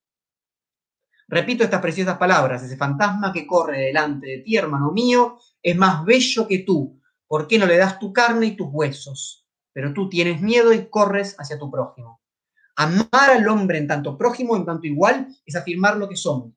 [1.28, 6.04] Repito estas preciosas palabras, ese fantasma que corre delante de ti, hermano mío, es más
[6.04, 7.00] bello que tú.
[7.26, 9.46] ¿Por qué no le das tu carne y tus huesos?
[9.72, 12.20] Pero tú tienes miedo y corres hacia tu prójimo.
[12.76, 16.52] Amar al hombre en tanto prójimo, en tanto igual, es afirmar lo que somos.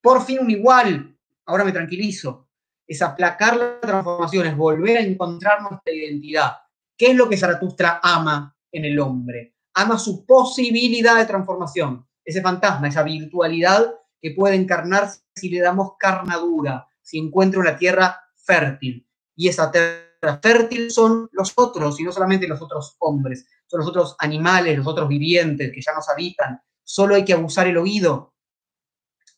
[0.00, 1.09] Por fin un igual,
[1.50, 2.48] ahora me tranquilizo,
[2.86, 6.52] es aplacar las transformaciones, volver a encontrar nuestra identidad.
[6.96, 9.56] ¿Qué es lo que Zaratustra ama en el hombre?
[9.74, 15.92] Ama su posibilidad de transformación, ese fantasma, esa virtualidad que puede encarnarse si le damos
[15.98, 19.06] carnadura, si encuentra una tierra fértil.
[19.34, 23.88] Y esa tierra fértil son los otros, y no solamente los otros hombres, son los
[23.88, 26.60] otros animales, los otros vivientes que ya nos habitan.
[26.84, 28.34] Solo hay que abusar el oído.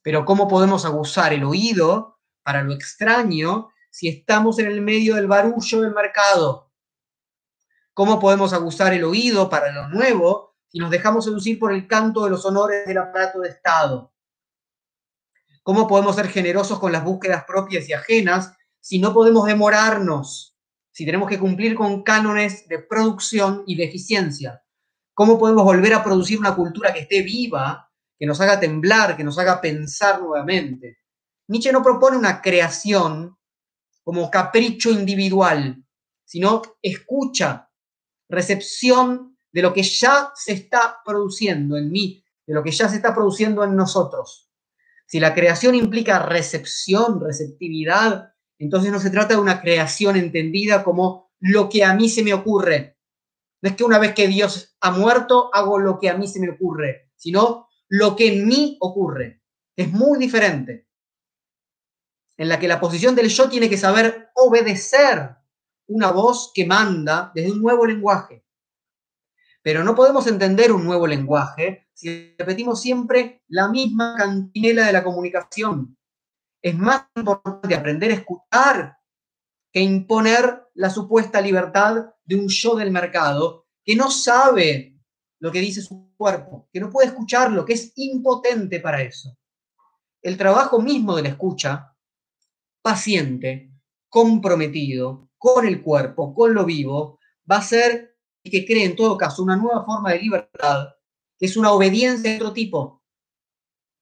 [0.03, 5.29] Pero ¿cómo podemos abusar el oído para lo extraño si estamos en el medio del
[5.29, 6.73] barullo del mercado?
[7.95, 12.25] ¿Cómo podemos abusar el oído para lo nuevo si nos dejamos seducir por el canto
[12.25, 14.13] de los honores del aparato de Estado?
[15.63, 20.57] ¿Cómo podemos ser generosos con las búsquedas propias y ajenas si no podemos demorarnos?
[20.91, 24.65] Si tenemos que cumplir con cánones de producción y de eficiencia.
[25.15, 27.92] ¿Cómo podemos volver a producir una cultura que esté viva,
[28.23, 30.99] que nos haga temblar, que nos haga pensar nuevamente?
[31.49, 33.37] Nietzsche no propone una creación
[34.05, 35.85] como capricho individual,
[36.25, 37.69] sino escucha,
[38.29, 42.95] recepción de lo que ya se está produciendo en mí, de lo que ya se
[42.95, 44.49] está produciendo en nosotros.
[45.05, 51.33] Si la creación implica recepción, receptividad, entonces no se trata de una creación entendida como
[51.41, 52.97] lo que a mí se me ocurre.
[53.63, 56.39] No es que una vez que Dios ha muerto hago lo que a mí se
[56.39, 59.43] me ocurre, sino lo que en mí ocurre.
[59.77, 60.89] Es muy diferente.
[62.39, 65.37] En la que la posición del yo tiene que saber obedecer
[65.89, 68.47] una voz que manda desde un nuevo lenguaje.
[69.61, 75.05] Pero no podemos entender un nuevo lenguaje si repetimos siempre la misma cantinela de la
[75.05, 75.99] comunicación.
[76.63, 78.97] Es más importante aprender a escuchar
[79.71, 84.92] que imponer la supuesta libertad de un yo del mercado que no sabe
[85.43, 89.37] lo que dice su cuerpo, que no puede escucharlo, que es impotente para eso.
[90.23, 91.97] El trabajo mismo de la escucha,
[92.81, 93.73] paciente,
[94.09, 97.19] comprometido, con el cuerpo, con lo vivo,
[97.51, 100.91] va a ser que cree en todo caso una nueva forma de libertad,
[101.37, 103.03] que es una obediencia de otro tipo.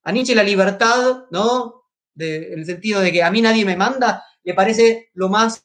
[0.02, 1.84] A Nietzsche la libertad, ¿no?
[2.16, 5.64] en el sentido de que a mí nadie me manda, le parece lo más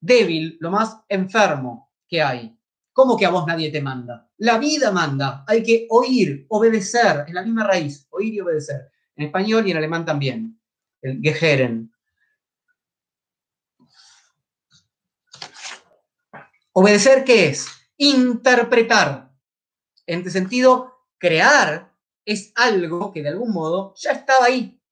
[0.00, 2.57] débil, lo más enfermo que hay.
[2.98, 4.28] ¿Cómo que a vos nadie te manda?
[4.38, 5.44] La vida manda.
[5.46, 8.90] Hay que oír, obedecer, es la misma raíz, oír y obedecer.
[9.14, 10.60] En español y en alemán también.
[11.00, 11.92] El Geheren.
[16.72, 17.68] Obedecer, ¿qué es?
[17.98, 19.32] Interpretar.
[20.04, 21.94] En este sentido, crear
[22.24, 24.82] es algo que de algún modo ya estaba ahí.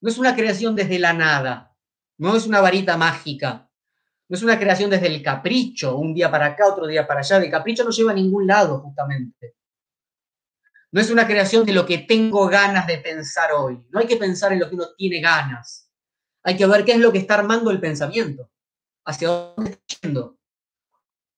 [0.00, 1.76] No es una creación desde la nada.
[2.18, 3.67] No es una varita mágica.
[4.28, 7.38] No es una creación desde el capricho, un día para acá, otro día para allá.
[7.38, 9.56] El capricho no lleva a ningún lado, justamente.
[10.90, 13.82] No es una creación de lo que tengo ganas de pensar hoy.
[13.90, 15.90] No hay que pensar en lo que uno tiene ganas.
[16.42, 18.50] Hay que ver qué es lo que está armando el pensamiento.
[19.04, 20.38] Hacia dónde está yendo.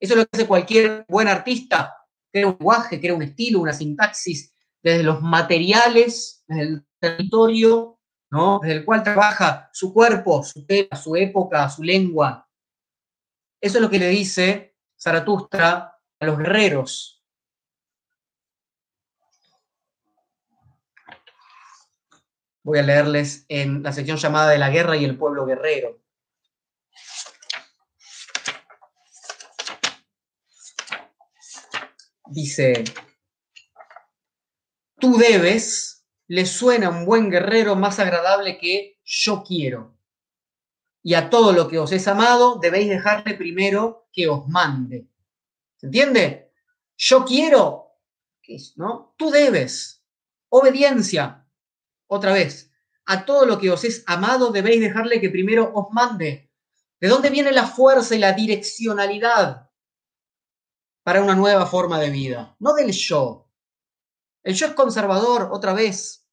[0.01, 1.97] Eso es lo que hace cualquier buen artista.
[2.33, 7.99] Crea un lenguaje, crea un estilo, una sintaxis, desde los materiales, desde el territorio,
[8.31, 8.61] ¿no?
[8.63, 12.49] desde el cual trabaja su cuerpo, su tema, su época, su lengua.
[13.61, 17.23] Eso es lo que le dice Zaratustra a los guerreros.
[22.63, 26.01] Voy a leerles en la sección llamada de la guerra y el pueblo guerrero.
[32.31, 32.85] dice,
[34.99, 40.00] tú debes, le suena un buen guerrero más agradable que yo quiero.
[41.03, 45.09] Y a todo lo que os es amado debéis dejarle primero que os mande.
[45.77, 46.53] ¿Se entiende?
[46.97, 47.97] Yo quiero,
[48.43, 49.15] ¿qué es, no?
[49.17, 50.05] Tú debes,
[50.51, 51.47] obediencia.
[52.07, 52.71] Otra vez,
[53.07, 56.51] a todo lo que os es amado debéis dejarle que primero os mande.
[57.01, 59.71] ¿De dónde viene la fuerza y la direccionalidad?
[61.03, 63.49] para una nueva forma de vida, no del yo.
[64.43, 66.27] El yo es conservador, otra vez.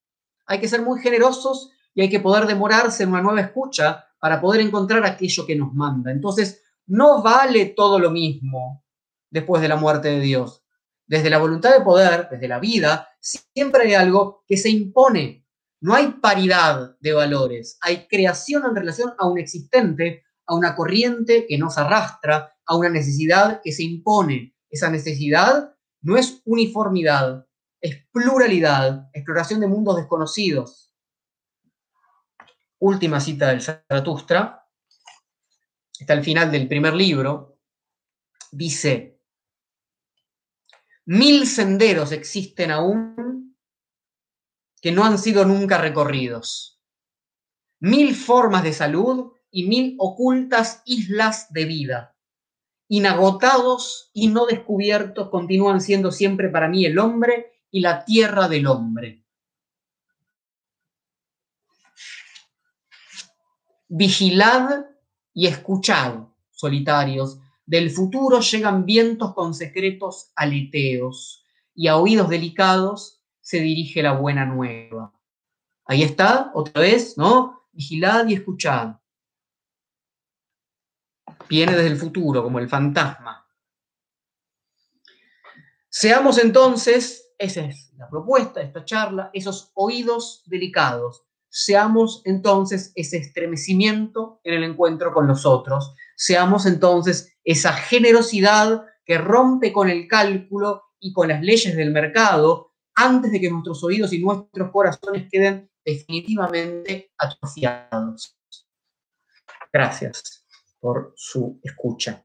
[0.45, 4.41] Hay que ser muy generosos y hay que poder demorarse en una nueva escucha para
[4.41, 6.11] poder encontrar aquello que nos manda.
[6.11, 8.84] Entonces, no vale todo lo mismo
[9.30, 10.63] después de la muerte de Dios.
[11.05, 15.45] Desde la voluntad de poder, desde la vida, siempre hay algo que se impone.
[15.80, 21.45] No hay paridad de valores, hay creación en relación a un existente, a una corriente
[21.47, 24.55] que nos arrastra, a una necesidad que se impone.
[24.70, 27.45] Esa necesidad no es uniformidad,
[27.80, 30.86] es pluralidad, exploración de mundos desconocidos.
[32.80, 34.67] Última cita del Zaratustra,
[35.99, 37.59] está al final del primer libro,
[38.51, 39.19] dice,
[41.05, 43.57] mil senderos existen aún
[44.82, 46.82] que no han sido nunca recorridos,
[47.80, 52.17] mil formas de salud y mil ocultas islas de vida
[52.89, 58.67] inagotados y no descubiertos, continúan siendo siempre para mí el hombre y la tierra del
[58.67, 59.25] hombre.
[63.88, 64.85] Vigilad
[65.33, 66.19] y escuchad,
[66.51, 74.13] solitarios, del futuro llegan vientos con secretos aleteos y a oídos delicados se dirige la
[74.13, 75.13] buena nueva.
[75.85, 77.61] Ahí está, otra vez, ¿no?
[77.71, 78.95] Vigilad y escuchad
[81.47, 83.45] viene desde el futuro, como el fantasma.
[85.89, 91.26] Seamos entonces, esa es la propuesta de esta charla, esos oídos delicados.
[91.59, 95.95] Seamos entonces ese estremecimiento en el encuentro con los otros.
[96.15, 102.73] Seamos entonces esa generosidad que rompe con el cálculo y con las leyes del mercado
[102.93, 108.37] antes de que nuestros oídos y nuestros corazones queden definitivamente atrofiados.
[109.73, 110.45] Gracias
[110.79, 112.23] por su escucha.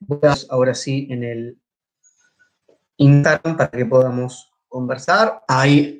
[0.00, 1.62] Voy a ahora sí en el
[2.98, 5.42] Instagram para que podamos conversar.
[5.48, 5.99] Hay,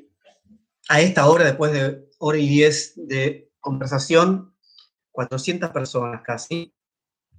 [0.90, 4.56] a esta hora, después de hora y diez de conversación,
[5.12, 6.74] 400 personas casi.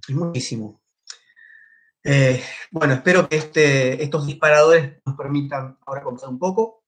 [0.08, 0.80] Es muchísimo.
[2.02, 6.84] Eh, bueno, espero que este, estos disparadores nos permitan ahora conversar un poco.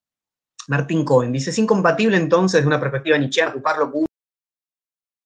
[0.69, 3.93] Martín Cohen dice, es incompatible entonces de una perspectiva nietzscheana ocuparlo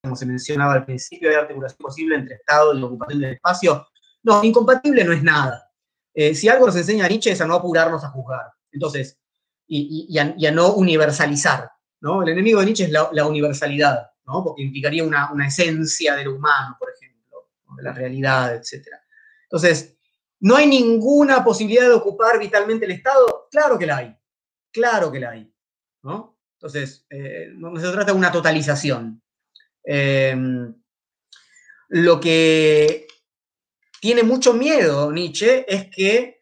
[0.03, 3.86] como se mencionaba al principio, hay articulación posible entre Estado y ocupación del espacio.
[4.24, 5.70] No, incompatible no es nada.
[6.12, 8.53] Eh, si algo nos enseña Nietzsche es a no apurarnos a juzgar.
[8.72, 9.20] Entonces,
[9.69, 11.71] y, a, no universalizar.
[12.01, 12.23] ¿no?
[12.23, 14.43] El enemigo de Nietzsche es la, universalidad, ¿no?
[14.45, 18.89] porque implicaría una, esencia de lo humano, por ejemplo, de la realidad, etc.
[19.45, 19.97] Entonces,
[20.41, 23.49] ¿no hay ninguna posibilidad de ocupar vitalmente el Estado?
[23.51, 24.16] Claro que la hay.
[24.73, 25.53] Claro que la hay.
[26.03, 26.39] ¿no?
[26.55, 29.23] Entonces, eh, no se trata de una totalización.
[29.85, 30.75] Em,
[31.89, 33.07] lo que
[34.01, 36.38] tiene mucho miedo Nietzsche es que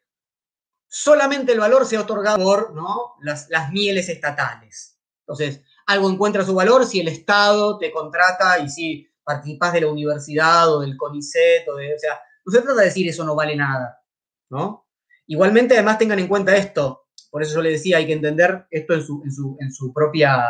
[0.98, 3.16] solamente el valor sea otorgado por ¿no?
[3.20, 4.98] las, las mieles estatales.
[5.20, 9.88] Entonces, algo encuentra su valor si el Estado te contrata y si participas de la
[9.88, 13.34] universidad o del CONICET, o, de, o sea, no se trata de decir eso no
[13.34, 14.00] vale nada,
[14.48, 14.88] ¿no?
[15.26, 18.94] Igualmente, además, tengan en cuenta esto, por eso yo le decía, hay que entender esto
[18.94, 20.48] en su, en su, en su propia,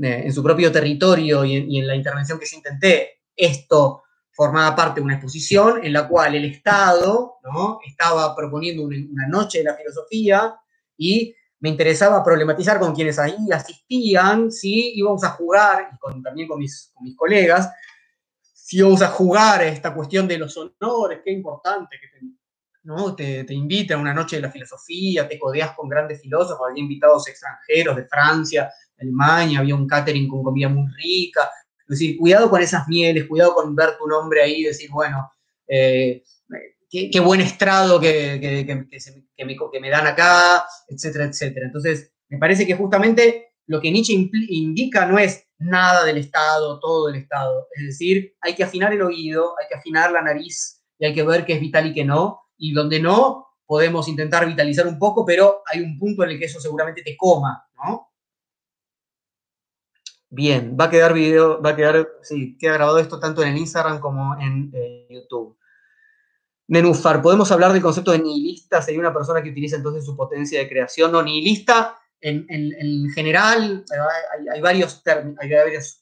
[0.00, 3.22] eh, en su propio territorio y en, y en la intervención que yo intenté.
[3.34, 4.03] Esto
[4.34, 7.78] formaba parte de una exposición en la cual el Estado ¿no?
[7.86, 10.56] estaba proponiendo una, una noche de la filosofía
[10.96, 16.46] y me interesaba problematizar con quienes ahí asistían, si íbamos a jugar, y con, también
[16.46, 17.70] con mis, con mis colegas,
[18.42, 22.26] si íbamos a jugar esta cuestión de los honores, qué importante que te,
[22.82, 23.14] ¿no?
[23.14, 26.82] te, te inviten a una noche de la filosofía, te codeas con grandes filósofos, había
[26.82, 31.50] invitados extranjeros de Francia, de Alemania, había un catering con comida muy rica.
[31.88, 35.30] Es decir, cuidado con esas mieles, cuidado con ver tu nombre ahí y decir, bueno,
[35.68, 36.22] eh,
[36.90, 38.74] qué, buen estrado que, que, que,
[39.44, 41.66] me, que, me, dan acá, etcétera, etcétera.
[41.66, 44.12] Entonces, me parece que justamente lo que Nietzsche
[44.48, 47.68] indica no es nada del Estado, todo del Estado.
[47.76, 51.22] Es decir, hay que afinar el oído, hay que afinar la nariz y hay que
[51.22, 52.40] ver qué es vital y qué no.
[52.56, 56.46] Y donde no, podemos intentar vitalizar un poco, pero hay un punto en el que
[56.46, 58.13] eso seguramente te coma, ¿no?
[60.34, 63.56] Bien, va a quedar video, va a quedar, sí, queda grabado esto tanto en el
[63.56, 65.56] Instagram como en eh, YouTube.
[66.66, 68.82] Nenufar, ¿podemos hablar del concepto de nihilista?
[68.82, 71.12] Sería una persona que utiliza entonces su potencia de creación.
[71.12, 73.84] No, nihilista en, en, en general,
[74.36, 75.00] hay, hay, varios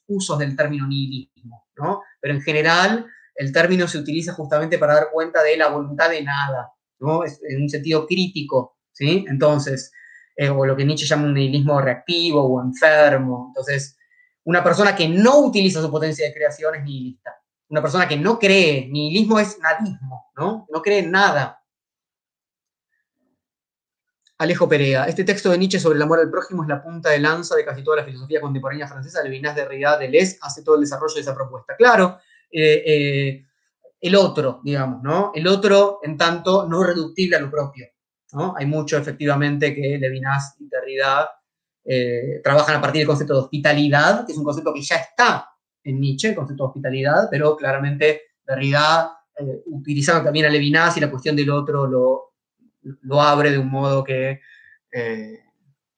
[0.07, 2.01] usos del término nihilismo, ¿no?
[2.19, 3.05] Pero en general,
[3.35, 7.23] el término se utiliza justamente para dar cuenta de la voluntad de nada, ¿no?
[7.23, 9.25] En un sentido crítico, ¿sí?
[9.29, 9.91] Entonces,
[10.35, 13.49] eh, o lo que Nietzsche llama un nihilismo reactivo o enfermo.
[13.49, 13.95] Entonces,
[14.45, 17.35] una persona que no utiliza su potencia de creación es nihilista.
[17.69, 20.67] Una persona que no cree, nihilismo es nadismo, ¿no?
[20.71, 21.59] No cree en nada.
[24.37, 27.19] Alejo Perea, este texto de Nietzsche sobre el amor al prójimo es la punta de
[27.19, 29.23] lanza de casi toda la filosofía contemporánea francesa.
[29.23, 31.75] Levinas de Derrida, Deleuze hace todo el desarrollo de esa propuesta.
[31.77, 32.19] Claro,
[32.51, 33.45] eh, eh,
[34.01, 35.31] el otro, digamos, ¿no?
[35.33, 37.87] El otro, en tanto, no reductible a lo propio,
[38.33, 38.53] ¿no?
[38.57, 41.29] Hay mucho, efectivamente, que Levinas y Derrida
[41.85, 45.49] eh, trabajan a partir del concepto de hospitalidad, que es un concepto que ya está
[45.83, 51.01] en Nietzsche, el concepto de hospitalidad, pero claramente Derrida, eh, utilizando también a Levinas y
[51.01, 52.33] la cuestión del otro, lo,
[53.01, 54.39] lo abre de un modo que,
[54.91, 55.39] eh,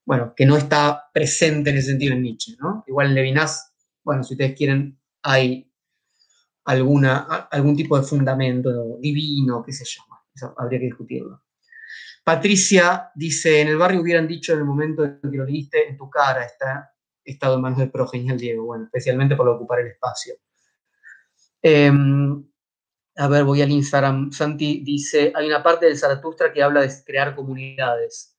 [0.06, 2.84] bueno, que no está presente en ese sentido en Nietzsche, ¿no?
[2.88, 3.74] Igual en Levinas,
[4.04, 5.72] bueno, si ustedes quieren, hay
[6.66, 10.02] alguna, algún tipo de fundamento divino, qué sé yo,
[10.34, 11.45] eso habría que discutirlo.
[12.26, 15.96] Patricia dice, en el barrio hubieran dicho en el momento en que lo leíste, en
[15.96, 16.92] tu cara está
[17.24, 20.34] estado en manos del pro genial Diego, bueno, especialmente por ocupar el espacio.
[21.62, 21.92] Eh,
[23.18, 24.32] a ver, voy al Instagram.
[24.32, 28.36] Santi dice, hay una parte del Zaratustra que habla de crear comunidades.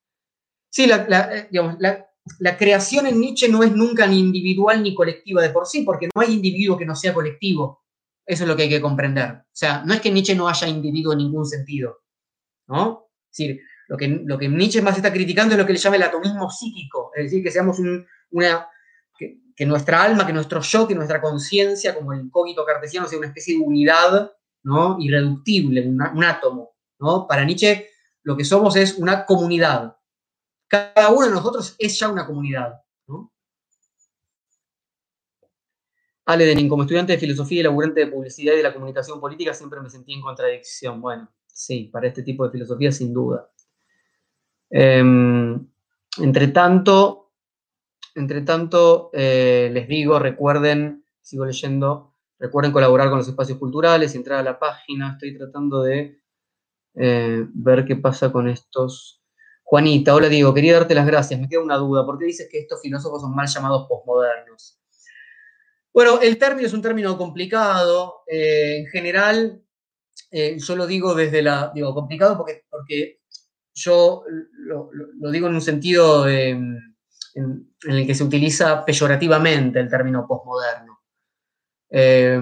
[0.69, 2.09] Sí, eh, la,
[2.41, 6.09] la, creación en Nietzsche no es nunca ni individual ni colectiva de por sí, porque
[6.13, 7.85] no hay individuo que no sea colectivo.
[8.27, 9.31] Eso es lo que hay que comprender.
[9.31, 12.03] O sea, no es que Nietzsche no haya individuo en ningún sentido,
[12.67, 13.09] ¿no?
[13.31, 15.97] Es decir, lo que, lo que Nietzsche más está criticando es lo que le llama
[15.97, 18.69] el atomismo psíquico, es decir, que seamos un, una,
[19.19, 23.29] que, nuestra alma, que nuestro yo, que nuestra conciencia, como el cogito cartesiano, sea una
[23.29, 24.33] especie de unidad
[24.63, 24.97] ¿no?
[25.01, 26.77] irreductible, un átomo.
[26.99, 27.27] ¿no?
[27.27, 27.89] Para Nietzsche,
[28.23, 29.97] lo que somos es una comunidad.
[30.69, 32.83] Cada uno de nosotros es ya una comunidad.
[33.07, 33.33] ¿no?
[36.27, 39.55] Ale Denin, como estudiante de filosofía y laburante de publicidad y de la comunicación política,
[39.55, 41.01] siempre me sentí en contradicción.
[41.01, 43.49] Bueno, sí, para este tipo de filosofía, sin duda.
[44.71, 45.03] Eh,
[46.19, 47.33] entre tanto,
[48.15, 54.39] entre tanto eh, les digo, recuerden, sigo leyendo, recuerden colaborar con los espacios culturales, entrar
[54.41, 56.21] a la página, estoy tratando de
[56.95, 59.23] eh, ver qué pasa con estos.
[59.63, 62.61] Juanita, hola Diego, quería darte las gracias, me queda una duda, ¿por qué dices que
[62.61, 64.79] estos filósofos son mal llamados posmodernos?
[65.93, 69.63] Bueno, el término es un término complicado, eh, en general,
[70.31, 73.21] yo lo digo desde la, digo, complicado porque, porque
[73.77, 74.25] yo
[74.57, 74.91] lo,
[75.31, 76.97] digo en un sentido de, en,
[77.35, 80.99] en, el que se utiliza peyorativamente el término posmoderno.
[81.91, 82.41] Eh,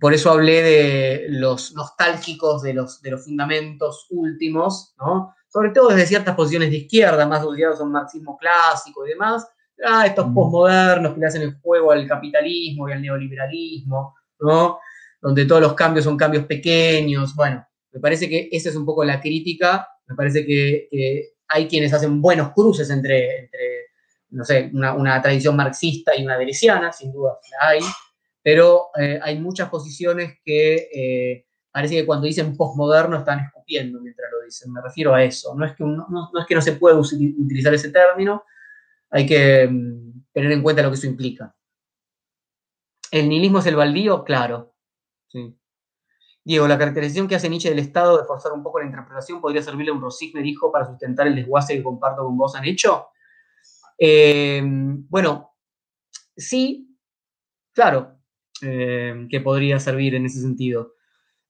[0.00, 5.34] por eso hablé de los nostálgicos de los, de los fundamentos últimos, ¿no?
[5.48, 9.46] sobre todo desde ciertas posiciones de izquierda, más asociados a un marxismo clásico y demás,
[9.86, 10.34] ah, estos mm.
[10.34, 14.80] posmodernos que le hacen el juego al capitalismo y al neoliberalismo, ¿no?
[15.20, 17.34] donde todos los cambios son cambios pequeños.
[17.36, 21.92] Bueno, me parece que esa es un poco la crítica, me parece que, hay quienes
[21.92, 23.60] hacen buenos cruces entre, entre
[24.30, 27.80] no sé, una, tradición marxista y una delesiana, sin duda la hay,
[28.42, 34.30] pero eh, hay muchas posiciones que eh, parece que cuando dicen postmoderno están escupiendo mientras
[34.32, 34.72] lo dicen.
[34.72, 35.54] Me refiero a eso.
[35.54, 38.44] No es que no, es que no se pueda utilizar ese término,
[39.10, 41.54] hay que mm, tener en cuenta lo que eso implica.
[43.10, 44.24] ¿El nihilismo es el baldío?
[44.24, 44.74] Claro.
[46.44, 49.62] Diego, la caracterización que hace Nietzsche del Estado de forzar un poco la interpretación podría
[49.62, 53.08] servirle a un Rosigne, dijo, para sustentar el desguace que comparto con vos han hecho.
[53.96, 55.54] Eh, bueno,
[56.36, 56.98] sí,
[57.72, 58.18] claro,
[58.60, 60.94] eh, que podría servir en ese sentido.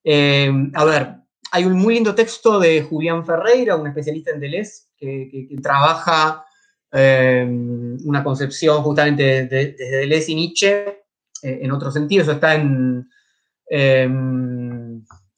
[0.03, 1.15] Eh, a ver,
[1.51, 6.45] hay un muy lindo texto de Julián Ferreira, un especialista en Deleuze, que, trabaja
[6.91, 11.05] una concepción justamente desde de, Deleuze y Nietzsche
[11.41, 12.21] en otro sentido.
[12.21, 13.09] Eso está en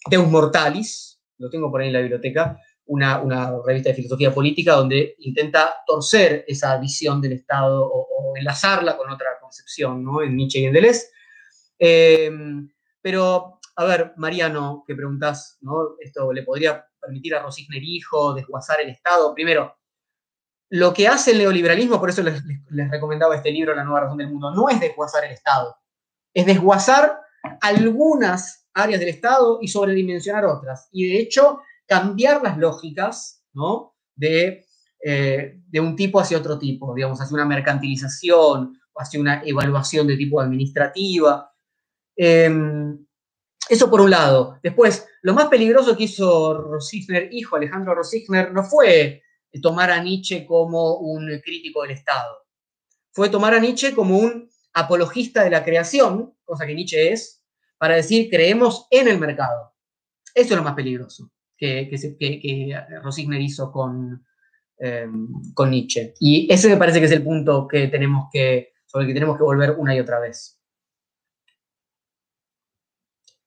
[0.09, 3.21] Deus Mortalis, lo tengo por ahí en la biblioteca, una,
[3.65, 8.05] revista de filosofía política donde intenta torcer esa visión del Estado o,
[8.37, 10.21] enlazarla con otra concepción, ¿no?
[10.21, 11.07] En Nietzsche y en Deleuze.
[11.79, 12.69] Em,
[13.01, 15.95] pero, a ver, Mariano, que preguntas, ¿no?
[16.01, 19.33] Esto le podría permitir a Rosigner hijo desguazar el Estado.
[19.33, 19.77] Primero,
[20.69, 24.17] lo que hace el neoliberalismo, por eso les, les, recomendaba este libro, La nueva razón
[24.17, 25.77] del mundo, no es desguazar el Estado,
[26.33, 27.21] es desguazar
[27.61, 30.89] algunas áreas del Estado y sobredimensionar otras.
[30.91, 33.95] Y de hecho, cambiar las lógicas ¿no?
[34.15, 34.65] de,
[35.03, 40.05] eh, de un tipo hacia otro tipo, digamos, hacia una mercantilización o hacia una evaluación
[40.07, 41.51] de tipo administrativa.
[42.15, 43.05] Em,
[43.67, 44.59] eso por un lado.
[44.61, 49.23] Después, lo más peligroso que hizo Rosigner, hijo Alejandro Rosigner, no fue
[49.61, 52.45] tomar a Nietzsche como un crítico del Estado.
[53.11, 57.44] Fue tomar a Nietzsche como un apologista de la creación, cosa que Nietzsche es,
[57.77, 59.73] para decir creemos en el mercado.
[60.33, 64.25] Eso es lo más peligroso que, Rosigner hizo con,
[64.77, 66.13] em, con Nietzsche.
[66.19, 69.37] Y ese me parece que es el punto que tenemos que, sobre el que tenemos
[69.37, 70.59] que volver una y otra vez.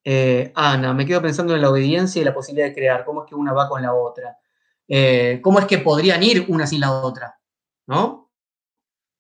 [0.05, 3.05] Eh, Ana, me quedo pensando en la obediencia y la posibilidad de crear.
[3.05, 4.39] ¿Cómo es que una va con la otra?
[4.87, 7.39] Eh, ¿Cómo es que podrían ir una sin la otra?
[7.87, 8.33] ¿No?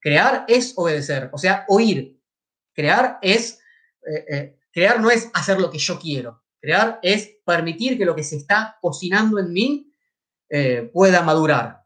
[0.00, 2.18] Crear es obedecer, o sea, oír.
[2.72, 3.60] Crear es
[4.06, 6.40] eh, Crear no es hacer lo que yo quiero.
[6.60, 9.92] Crear es permitir que lo que se está cocinando en mí
[10.48, 11.82] eh, pueda madurar.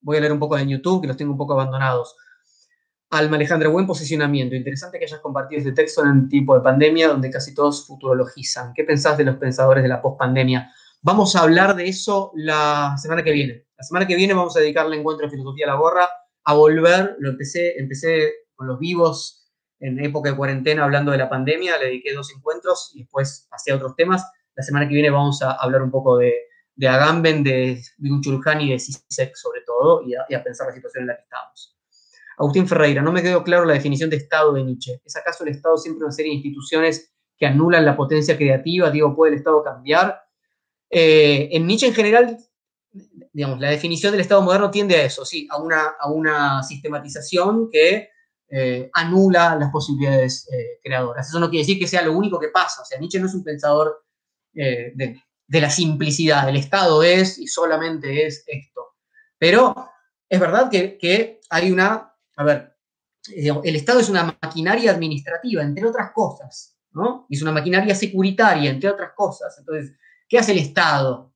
[0.00, 2.16] Voy a leer un poco de YouTube, que los tengo un poco abandonados.
[3.10, 4.56] Alma Alejandra, buen posicionamiento.
[4.56, 8.72] Interesante que hayas compartido este texto en un tipo de pandemia donde casi todos futurologizan.
[8.74, 10.72] ¿Qué pensás de los pensadores de la pospandemia?
[11.02, 13.68] Vamos a hablar de eso la semana que viene.
[13.78, 16.08] La semana que viene vamos a dedicarle encuentro de filosofía a la gorra,
[16.42, 19.43] a volver, lo empecé, empecé con los vivos
[19.80, 23.72] en época de cuarentena hablando de la pandemia, le dediqué dos encuentros y después pasé
[23.72, 24.24] a otros temas.
[24.54, 26.32] La semana que viene vamos a hablar un poco de,
[26.76, 31.08] de Agamben, de Byung-Chul y de Sisek sobre todo, y a, pensar la situación en
[31.08, 31.76] la que estamos.
[32.36, 35.00] Agustín Ferreira, no me quedó claro la definición de Estado de Nietzsche.
[35.04, 38.90] ¿Es acaso el Estado siempre una serie de instituciones que anulan la potencia creativa?
[38.90, 40.20] Digo, ¿puede el Estado cambiar?
[40.90, 42.38] Eh, en Nietzsche en general,
[43.32, 47.70] digamos, la definición del Estado moderno tiende a eso, sí, a una, a una sistematización
[47.70, 48.10] que
[48.56, 51.28] eh, anula las posibilidades eh, creadoras.
[51.28, 52.82] Eso no quiere decir que sea lo único que pasa.
[52.82, 54.04] O sea, Nietzsche no es un pensador
[54.54, 56.48] eh, de, la simplicidad.
[56.48, 58.94] El Estado es y solamente es esto.
[59.38, 59.74] Pero
[60.28, 62.76] es verdad que, hay una, a ver,
[63.26, 67.26] el Estado es una maquinaria administrativa, entre otras cosas, ¿no?
[67.28, 69.58] Es una maquinaria securitaria, entre otras cosas.
[69.58, 69.96] Entonces,
[70.28, 71.34] ¿qué hace el Estado?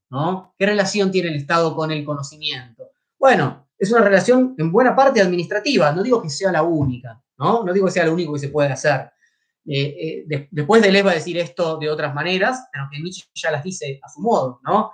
[0.56, 2.92] ¿Qué relación tiene el Estado con el conocimiento?
[3.18, 7.64] Bueno, es una relación en buena parte administrativa, no digo que sea la única, ¿no?
[7.64, 9.10] No digo que sea lo único que se puede hacer.
[9.70, 13.50] Eh, eh, después de va a decir esto de otras maneras, pero que Nietzsche ya
[13.50, 14.90] las dice a su modo, ¿no?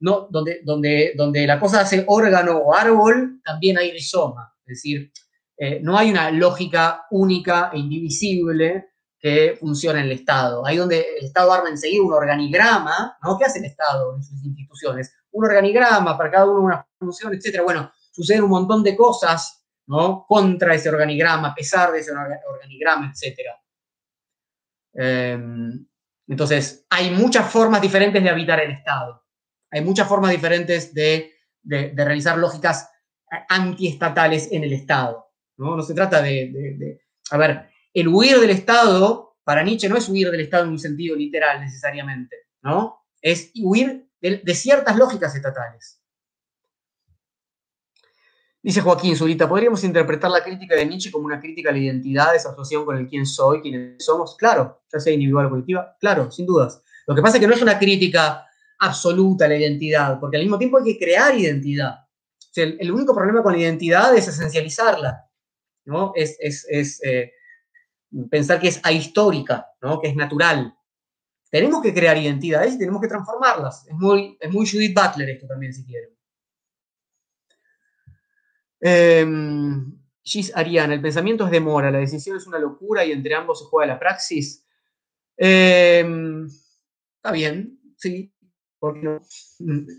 [0.00, 4.52] no donde, donde, donde la cosa hace órgano o árbol, también hay rizoma.
[4.66, 5.12] Es decir,
[5.56, 10.66] eh, no hay una lógica única e indivisible que funcione en el Estado.
[10.66, 13.38] Ahí donde el Estado arma enseguida un organigrama, ¿no?
[13.38, 15.14] ¿Qué hace el Estado en sus instituciones?
[15.30, 17.62] Un organigrama para cada uno una función, etc.
[17.64, 20.24] Bueno, suceden un montón de cosas ¿no?
[20.26, 23.40] contra ese organigrama, a pesar de ese organigrama, etc.
[24.94, 25.86] Em,
[26.26, 29.22] entonces, hay muchas formas diferentes de habitar el Estado.
[29.70, 31.32] Hay muchas formas diferentes de,
[31.62, 32.88] realizar lógicas
[33.48, 35.26] antiestatales en el Estado.
[35.58, 40.08] No, no se trata de, A ver, el huir del Estado, para Nietzsche, no es
[40.08, 43.04] huir del Estado en un sentido literal necesariamente, ¿no?
[43.20, 45.95] Es huir de ciertas lógicas estatales.
[48.66, 52.34] Dice Joaquín Zurita, ¿podríamos interpretar la crítica de Nietzsche como una crítica a la identidad,
[52.34, 54.36] esa asociación con el quién soy, quiénes somos?
[54.36, 56.82] Claro, ya sea individual o colectiva, claro, sin dudas.
[57.06, 58.44] Lo que pasa es que no es una crítica
[58.80, 61.94] absoluta a la identidad, porque al mismo tiempo hay que crear identidad.
[62.56, 65.30] el, único problema con la identidad es esencializarla,
[65.84, 66.10] ¿no?
[66.16, 66.36] Es,
[66.72, 67.30] eh,
[68.28, 70.00] pensar que es ahistórica, ¿no?
[70.00, 70.74] que es natural.
[71.52, 73.86] tenemos que crear identidades y tenemos que transformarlas.
[73.86, 76.15] Es muy, es muy Judith Butler esto también, si quieren.
[78.80, 79.92] Em,
[80.22, 83.66] Gis Ariana, el pensamiento es demora, la decisión es una locura y entre ambos se
[83.66, 84.66] juega la praxis.
[85.36, 88.32] Em, está bien, sí,
[88.78, 89.20] porque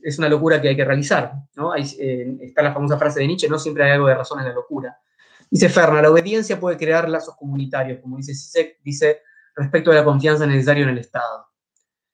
[0.04, 1.34] es una locura que hay que realizar.
[1.56, 1.76] ¿no?
[1.76, 4.54] Eh, está la famosa frase de Nietzsche, no siempre hay algo de razón en la
[4.54, 5.00] locura.
[5.50, 9.22] Dice Ferna, la obediencia puede crear lazos comunitarios, como dice Sisek, dice
[9.56, 11.48] respecto a la confianza necesaria en el Estado.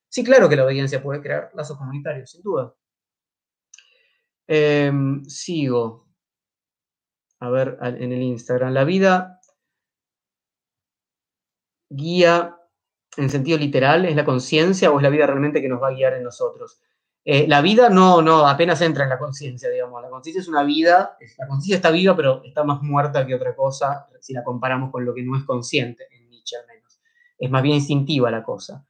[0.07, 2.75] Sí, claro que la obediencia puede crear lazos comunitarios, sin duda.
[4.47, 6.02] Em, sigo.
[7.43, 8.71] A ver, en el Instagram.
[8.71, 9.41] La vida
[11.89, 12.57] guía
[13.17, 15.93] en sentido literal, es la conciencia o es la vida realmente que nos va a
[15.93, 16.79] guiar en nosotros.
[17.25, 20.01] Eh, la vida no, no, apenas entra en la conciencia, digamos.
[20.01, 23.55] La conciencia es una vida, la conciencia está viva, pero está más muerta que otra
[23.55, 27.01] cosa si la comparamos con lo que no es consciente, en Nietzsche al menos.
[27.37, 28.85] Es más bien instintiva la cosa.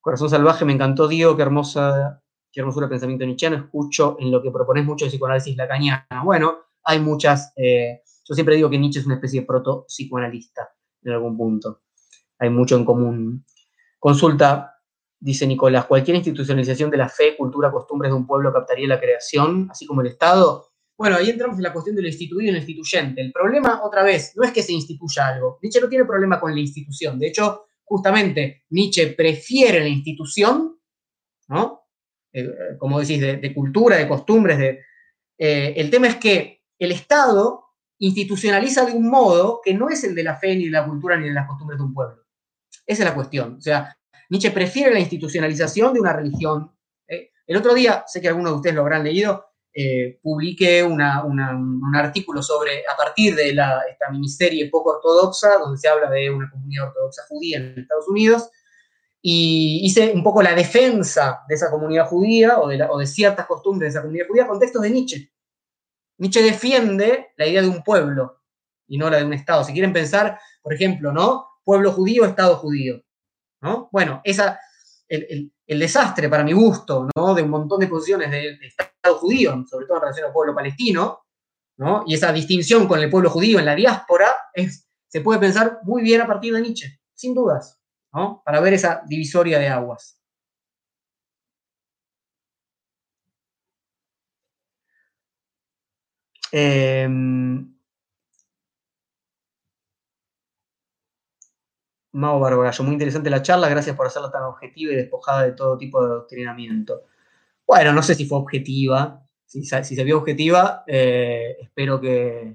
[0.00, 2.20] Corazón salvaje, me encantó, Diego, qué hermosa,
[2.50, 3.56] qué hermosura pensamiento nietzscheano.
[3.56, 6.06] Escucho en lo que propones mucho de psicoanálisis lacaniana.
[6.24, 10.70] Bueno, hay muchas, eh, yo siempre digo que Nietzsche es una especie de proto-psicoanalista
[11.02, 11.82] en algún punto.
[12.38, 13.44] Hay mucho en común.
[13.98, 14.76] Consulta,
[15.18, 19.68] dice Nicolás, cualquier institucionalización de la fe, cultura, costumbres de un pueblo captaría la creación,
[19.70, 20.72] así como el Estado.
[20.96, 23.20] Bueno, ahí entramos en la cuestión de lo instituido y lo instituyente.
[23.20, 25.58] El problema, otra vez, no es que se instituya algo.
[25.62, 27.18] Nietzsche no tiene problema con la institución.
[27.18, 30.78] De hecho, justamente, Nietzsche prefiere la institución,
[31.48, 31.82] ¿no?
[32.32, 34.58] Eh, como decís, de, cultura, de costumbres.
[34.58, 34.80] De,
[35.38, 37.64] eh, el tema es que el Estado
[37.98, 41.16] institucionaliza de un modo que no es el de la fe, ni de la cultura,
[41.16, 42.24] ni de las costumbres de un pueblo.
[42.84, 43.54] Esa es la cuestión.
[43.54, 43.96] O sea,
[44.28, 46.72] Nietzsche prefiere la institucionalización de una religión.
[47.06, 47.30] ¿eh?
[47.46, 51.00] El otro día, sé que algunos de ustedes lo habrán leído, eh, publiqué un
[51.94, 56.50] artículo sobre, a partir de la, esta miniserie poco ortodoxa, donde se habla de una
[56.50, 58.50] comunidad ortodoxa judía en Estados Unidos,
[59.22, 63.46] y hice un poco la defensa de esa comunidad judía o de, o de ciertas
[63.46, 65.31] costumbres de esa comunidad judía con textos de Nietzsche.
[66.22, 68.42] Nietzsche defiende la idea de un pueblo
[68.86, 69.64] y no la de un Estado.
[69.64, 71.48] Si quieren pensar, por ejemplo, ¿no?
[71.64, 73.02] pueblo judío, Estado judío.
[73.60, 73.88] ¿no?
[73.90, 74.60] Bueno, esa,
[75.08, 77.34] el, desastre para mi gusto ¿no?
[77.34, 80.54] de un montón de posiciones del de Estado judío, sobre todo en relación al pueblo
[80.54, 81.24] palestino,
[81.78, 82.04] ¿no?
[82.06, 86.02] y esa distinción con el pueblo judío en la diáspora, es, se puede pensar muy
[86.02, 87.80] bien a partir de Nietzsche, sin dudas,
[88.12, 88.42] ¿no?
[88.44, 90.21] para ver esa divisoria de aguas.
[96.52, 97.08] Eh,
[102.12, 105.78] Mao Barbarallo, muy interesante la charla, gracias por hacerla tan objetiva y despojada de todo
[105.78, 107.04] tipo de adoctrinamiento.
[107.66, 112.54] Bueno, no sé si fue objetiva, si, se vio objetiva, eh, espero que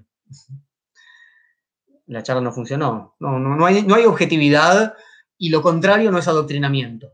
[2.07, 3.15] la charla no funcionó.
[3.19, 4.93] No, no, hay, objetividad
[5.39, 7.13] y lo contrario no es adoctrinamiento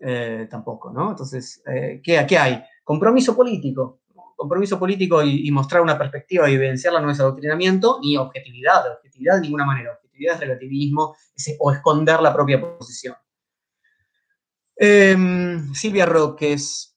[0.00, 1.10] eh, tampoco, ¿no?
[1.10, 2.62] Entonces, eh, ¿qué, ¿qué, hay?
[2.82, 4.00] Compromiso político.
[4.36, 9.36] Compromiso político y, y, mostrar una perspectiva y evidenciarla no es adoctrinamiento ni objetividad, objetividad
[9.36, 11.16] de ninguna manera es relativismo
[11.58, 13.14] o esconder la propia posición.
[14.76, 16.96] Em, Silvia Roques,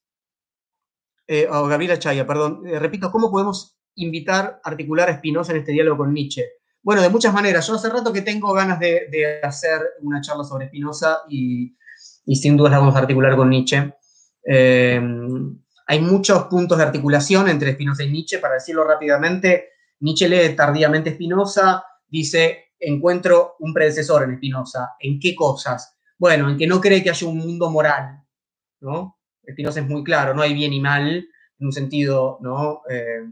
[1.26, 5.72] eh, o Gabriela Chaya, perdón, eh, repito, ¿cómo podemos invitar, articular a Spinoza en este
[5.72, 6.44] diálogo con Nietzsche?
[6.82, 7.66] Bueno, de muchas maneras.
[7.66, 11.76] Yo hace rato que tengo ganas de, hacer una charla sobre Spinoza y,
[12.34, 13.92] sin duda la vamos a articular con Nietzsche.
[15.90, 19.70] Hay muchos puntos de articulación entre Spinoza y Nietzsche, para decirlo rápidamente.
[20.00, 24.90] Nietzsche lee tardíamente Spinoza, dice encuentro un predecesor en Spinoza.
[25.00, 25.96] ¿En qué cosas?
[26.18, 28.22] Bueno, en que no cree que haya un mundo moral,
[28.80, 29.18] ¿no?
[29.50, 31.08] Spinoza es muy claro, no hay bien y mal,
[31.58, 32.82] en un sentido, ¿no?
[32.90, 33.24] Eh,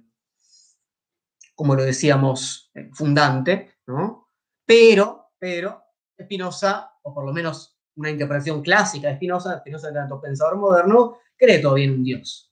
[1.55, 4.31] como lo decíamos, eh, fundante, ¿no?
[4.65, 5.83] Pero, pero,
[6.19, 11.59] Spinoza, o por lo menos una interpretación clásica de Spinoza, Spinoza tanto pensador moderno, cree
[11.59, 12.46] todavía en un Dios,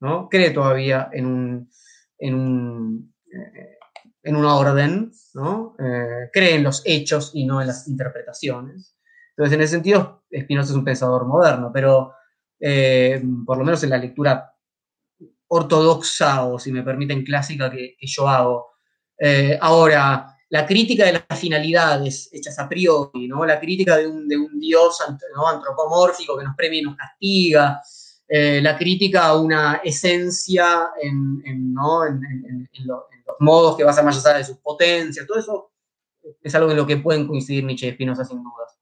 [0.00, 0.28] ¿no?
[0.28, 1.70] Cree todavía en un,
[2.18, 3.76] en un eh,
[4.22, 5.74] en orden, ¿no?
[5.78, 8.96] Eh, cree en los hechos y no en las interpretaciones.
[9.30, 12.12] Entonces, en ese sentido, Spinoza es un pensador moderno, pero
[12.58, 14.54] eh, por lo menos en la lectura
[15.48, 18.70] ortodoxa o, si me permiten, clásica que, yo hago.
[19.60, 23.44] Ahora, la crítica de las finalidades hechas a priori, ¿no?
[23.44, 24.28] la crítica de un,
[24.58, 27.80] dios antropomórfico que nos premia y nos castiga,
[28.32, 33.06] la crítica a una esencia en, en, lo,
[33.40, 35.72] modos que basan más allá de sus potencias, todo eso
[36.42, 38.78] es algo en lo que pueden coincidir Nietzsche y Spinoza sin dudas.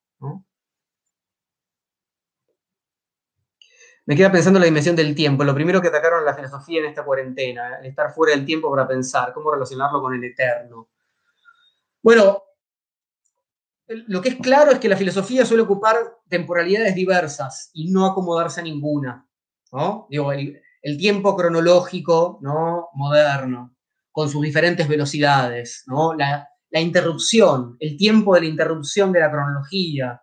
[4.04, 5.44] Me queda pensando en la dimensión del tiempo.
[5.44, 8.88] Lo primero que atacaron la filosofía en esta cuarentena, el estar fuera del tiempo para
[8.88, 10.88] pensar, cómo relacionarlo con el eterno.
[12.02, 12.42] Bueno,
[13.86, 15.96] lo que es claro es que la filosofía suele ocupar
[16.26, 19.27] temporalidades diversas y no acomodarse a ninguna.
[20.08, 22.88] Digo, el, tiempo cronológico ¿no?
[22.94, 23.76] moderno,
[24.10, 26.14] con sus diferentes velocidades, ¿no?
[26.14, 30.22] la, interrupción, el tiempo de la interrupción de la cronología,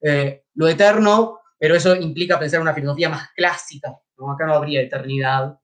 [0.00, 3.96] eh, lo eterno, pero eso implica pensar en una filosofía más clásica.
[4.18, 4.32] ¿no?
[4.32, 5.58] Acá no habría eternidad.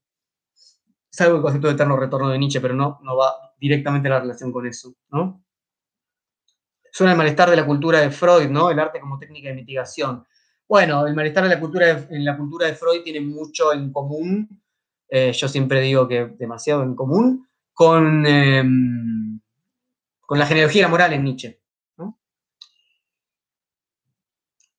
[1.11, 4.53] Salvo el concepto de eterno retorno de Nietzsche, pero no, no va directamente la relación
[4.53, 4.95] con eso.
[5.11, 5.45] ¿no?
[6.93, 8.71] Suena el malestar de la cultura de Freud, ¿no?
[8.71, 10.27] El arte como técnica de mitigación.
[10.71, 14.63] Bueno, el malestar de la cultura en la cultura de Freud tiene mucho en común,
[15.09, 19.41] eh, yo siempre digo que demasiado en común, con, em,
[20.21, 21.61] con la genealogía moral en Nietzsche.
[21.97, 22.21] ¿no?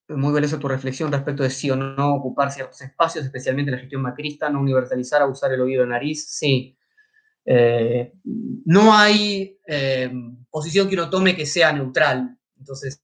[0.08, 4.02] Muy valiosa tu reflexión respecto de sí o no ocupar ciertos espacios, especialmente la gestión
[4.02, 6.26] macrista, no universalizar, usar el oído de nariz.
[6.26, 6.78] Sí,
[7.44, 10.10] eh, no hay eh,
[10.50, 12.38] posición que uno tome que sea neutral.
[12.58, 13.04] Entonces,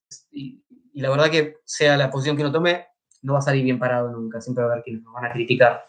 [1.02, 2.88] la verdad que sea la posición que uno tome,
[3.22, 4.42] no va a salir bien parado nunca.
[4.42, 5.84] Siempre va a haber quienes nos van a criticar.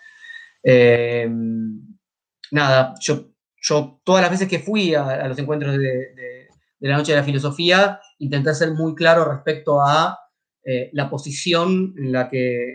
[0.62, 1.28] Eh,
[2.50, 3.30] nada, yo,
[4.04, 6.48] todas las veces que fui a, los encuentros de,
[6.80, 10.18] la Noche de la Filosofía, intenté ser muy claro respecto a
[10.92, 12.74] la posición en la, que,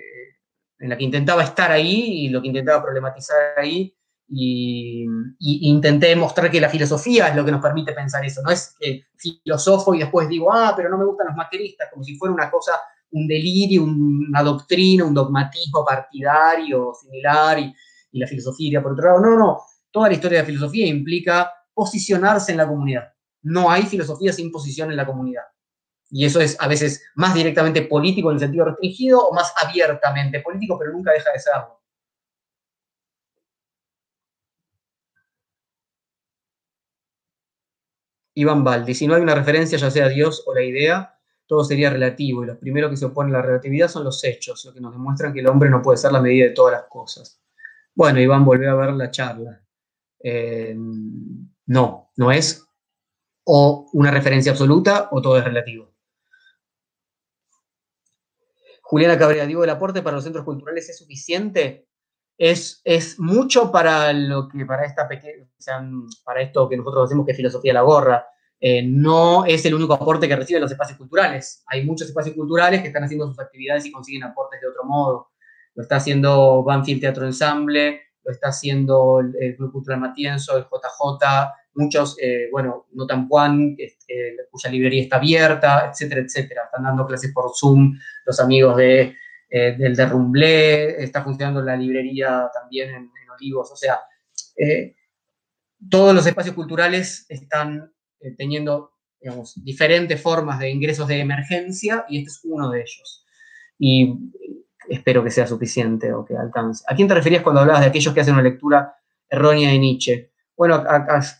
[0.80, 3.95] en la que intentaba estar ahí y lo que intentaba problematizar ahí
[4.35, 5.05] y,
[5.39, 8.41] intenté mostrar que la filosofía es lo que nos permite pensar eso.
[8.41, 12.03] No es que filosofo y después digo, ah, pero no me gustan los materialistas, como
[12.03, 12.73] si fuera una cosa,
[13.11, 17.73] un delirio, una doctrina, un dogmatismo partidario similar y,
[18.11, 19.19] y la filosofía iría por otro lado.
[19.19, 19.61] No, no.
[19.91, 23.14] Toda la historia de la filosofía implica posicionarse en la comunidad.
[23.43, 25.43] No hay filosofía sin posición en la comunidad.
[26.10, 30.39] Y eso es a veces más directamente político en el sentido restringido o más abiertamente
[30.41, 31.82] político, pero nunca deja de serlo.
[38.35, 41.89] Iván Baldi, si no hay una referencia, ya sea Dios o la idea, todo sería
[41.89, 44.81] relativo y los primeros que se oponen a la relatividad son los hechos, lo que
[44.81, 47.39] nos demuestran que el hombre no puede ser la medida de todas las cosas.
[47.93, 49.61] Bueno, Iván, volvió a ver la charla.
[50.19, 52.65] Eh, no, no es
[53.45, 55.93] o una referencia absoluta o todo es relativo.
[58.81, 61.88] Juliana Cabrera, digo, ¿el aporte para los centros culturales es suficiente?
[62.38, 65.45] Es, es, mucho para lo que para esta pequeña,
[66.26, 68.26] para esto que nosotros decimos que es filosofía de la gorra.
[68.60, 71.64] Eh, no es el único aporte que reciben los espacios culturales.
[71.68, 75.31] Hay muchos espacios culturales que están haciendo sus actividades y consiguen aportes de otro modo.
[75.76, 81.51] Lo está haciendo Banfield Teatro Ensamble, lo está haciendo el, Club Cultural Matienzo, el JJ,
[81.73, 86.64] muchos, eh, bueno, Notan Juan, este, cuya librería está abierta, etcétera, etcétera.
[86.65, 89.18] Están dando clases por Zoom los amigos de
[89.56, 94.00] eh, del derrumblé, está funcionando la librería también en, Olivos, o sea,
[94.56, 94.96] eh,
[95.90, 98.94] todos los espacios culturales están eh, teniendo,
[99.58, 103.26] diferentes formas de ingresos de emergencia y este es uno de ellos.
[103.78, 104.16] Y
[104.90, 106.84] espero que sea suficiente o que alcance.
[106.88, 108.96] ¿A quién te referías cuando hablabas de aquellos que hacen una lectura
[109.30, 110.32] errónea de Nietzsche?
[110.58, 110.84] Bueno,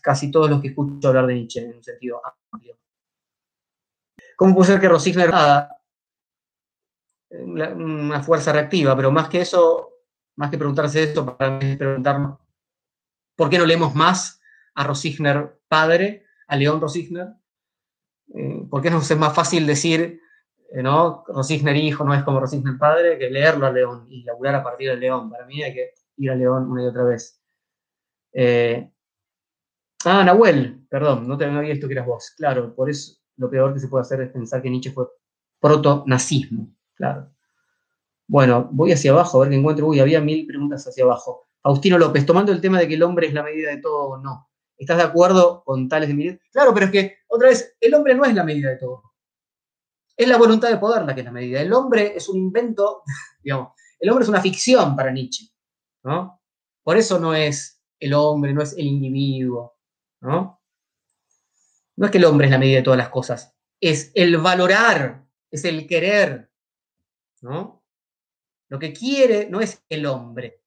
[0.02, 2.22] casi todos los que escucho hablar de Nietzsche en un sentido
[2.52, 2.78] amplio.
[4.36, 5.30] ¿Cómo puede ser que Rosigner
[7.42, 9.90] una fuerza reactiva, pero más que eso,
[10.36, 12.38] más que preguntarse eso, para mí es preguntarnos
[13.36, 14.40] por qué no leemos más
[14.74, 17.34] a Rosigner padre, a León Rosigner,
[18.34, 20.20] eh, por qué no es más fácil decir,
[20.72, 21.24] eh, ¿no?
[21.28, 24.90] Rosigner hijo no es como Rosigner padre, que leerlo a León y laburar a partir
[24.90, 25.30] del León.
[25.30, 27.40] Para mí hay que ir a León una y otra vez.
[28.32, 28.90] Eh,
[30.04, 32.32] ah, Nahuel, perdón, no te había visto que eras vos.
[32.36, 35.06] Claro, por eso lo peor que se puede hacer es pensar que Nietzsche fue
[35.60, 36.74] proto-nazismo.
[36.94, 37.30] Claro.
[38.26, 39.86] Bueno, voy hacia abajo a ver qué encuentro.
[39.86, 41.46] Uy, había mil preguntas hacia abajo.
[41.62, 44.18] Faustino López, tomando el tema de que el hombre es la medida de todo o
[44.18, 44.48] no.
[44.76, 46.40] ¿Estás de acuerdo con tales de?
[46.52, 49.02] Claro, pero es que, otra vez, el hombre no es la medida de todo.
[50.16, 51.60] Es la voluntad de poder la que es la medida.
[51.60, 53.02] El hombre es un invento,
[53.42, 55.46] digamos, el hombre es una ficción para Nietzsche,
[56.02, 56.40] ¿no?
[56.82, 59.78] Por eso no es el hombre, no es el individuo,
[60.20, 60.60] ¿no?
[61.96, 65.24] No es que el hombre es la medida de todas las cosas, es el valorar,
[65.50, 66.50] es el querer,
[67.44, 67.84] ¿no?
[68.70, 70.62] Lo que quiere no es el hombre.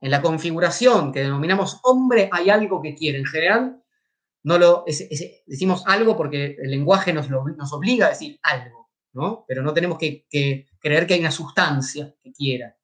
[0.00, 3.18] En la configuración que denominamos hombre hay algo que quiere.
[3.18, 3.82] En general,
[4.44, 9.44] no lo, decimos algo porque el lenguaje nos, nos, obliga a decir algo, ¿no?
[9.48, 10.26] Pero no tenemos que,
[10.78, 12.76] creer que hay una sustancia que quiera.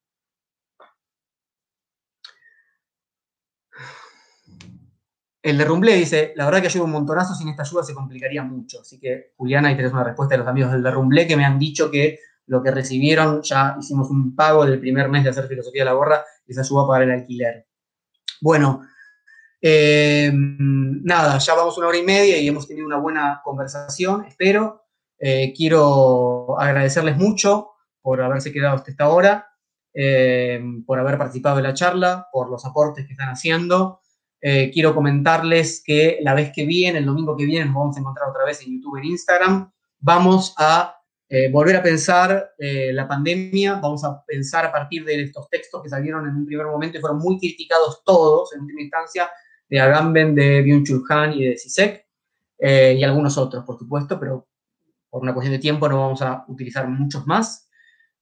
[5.41, 8.81] El de dice, la verdad que ayuda un montonazo, sin esta ayuda se complicaría mucho.
[8.81, 11.57] Así que, Juliana, ahí tenés una respuesta de los amigos del de que me han
[11.57, 12.19] dicho que
[12.51, 15.93] lo que recibieron, ya hicimos un pago del primer mes de hacer filosofía de la
[15.93, 17.65] gorra, les ayudó a pagar el alquiler.
[18.41, 18.81] Bueno,
[19.61, 24.83] eh, nada, ya vamos una hora y media y hemos tenido una buena conversación, espero.
[25.17, 27.69] Eh, quiero agradecerles mucho
[28.01, 29.47] por haberse quedado hasta esta hora,
[29.93, 34.01] eh, por haber participado en la charla, por los aportes que están haciendo.
[34.41, 38.27] Quiero comentarles que la vez que viene, el domingo que viene, nos vamos a encontrar
[38.27, 39.71] otra vez en YouTube, en Instagram.
[39.99, 41.00] Vamos a
[41.51, 46.27] volver a pensar la pandemia, vamos a pensar a partir de estos textos que salieron
[46.27, 49.29] en un primer momento y fueron muy criticados todos en última instancia,
[49.69, 52.05] de Agamben, de Byung-Chul Han y de Sisek,
[52.59, 54.47] y algunos otros, por supuesto, pero
[55.11, 57.69] por una cuestión de tiempo no vamos a utilizar muchos más.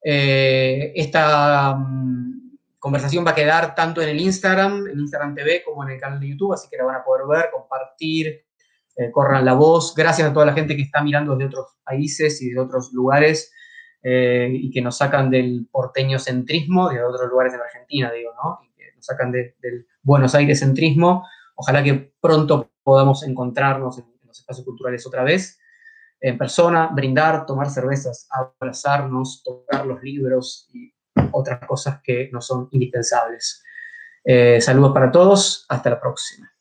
[0.01, 5.83] Eh, esta mm, conversación va a quedar tanto en el Instagram, en Instagram TV, como
[5.83, 8.43] en el canal de YouTube, así que la van a poder ver, compartir,
[8.99, 9.93] eh, corran la voz.
[9.95, 13.53] Gracias a toda la gente que está mirando desde otros países y de otros lugares
[14.03, 18.59] eh, y que nos sacan del porteño centrismo, de otros lugares de Argentina, digo, ¿no?
[18.63, 21.25] Y que nos sacan del Buenos Aires centrismo.
[21.55, 25.59] Ojalá que pronto podamos encontrarnos en los espacios culturales otra vez
[26.21, 30.93] en persona, brindar, tomar cervezas, abrazarnos, tocar los libros y
[31.31, 33.63] otras cosas que no son indispensables.
[34.23, 36.51] Eh, saludos para todos, hasta la próxima.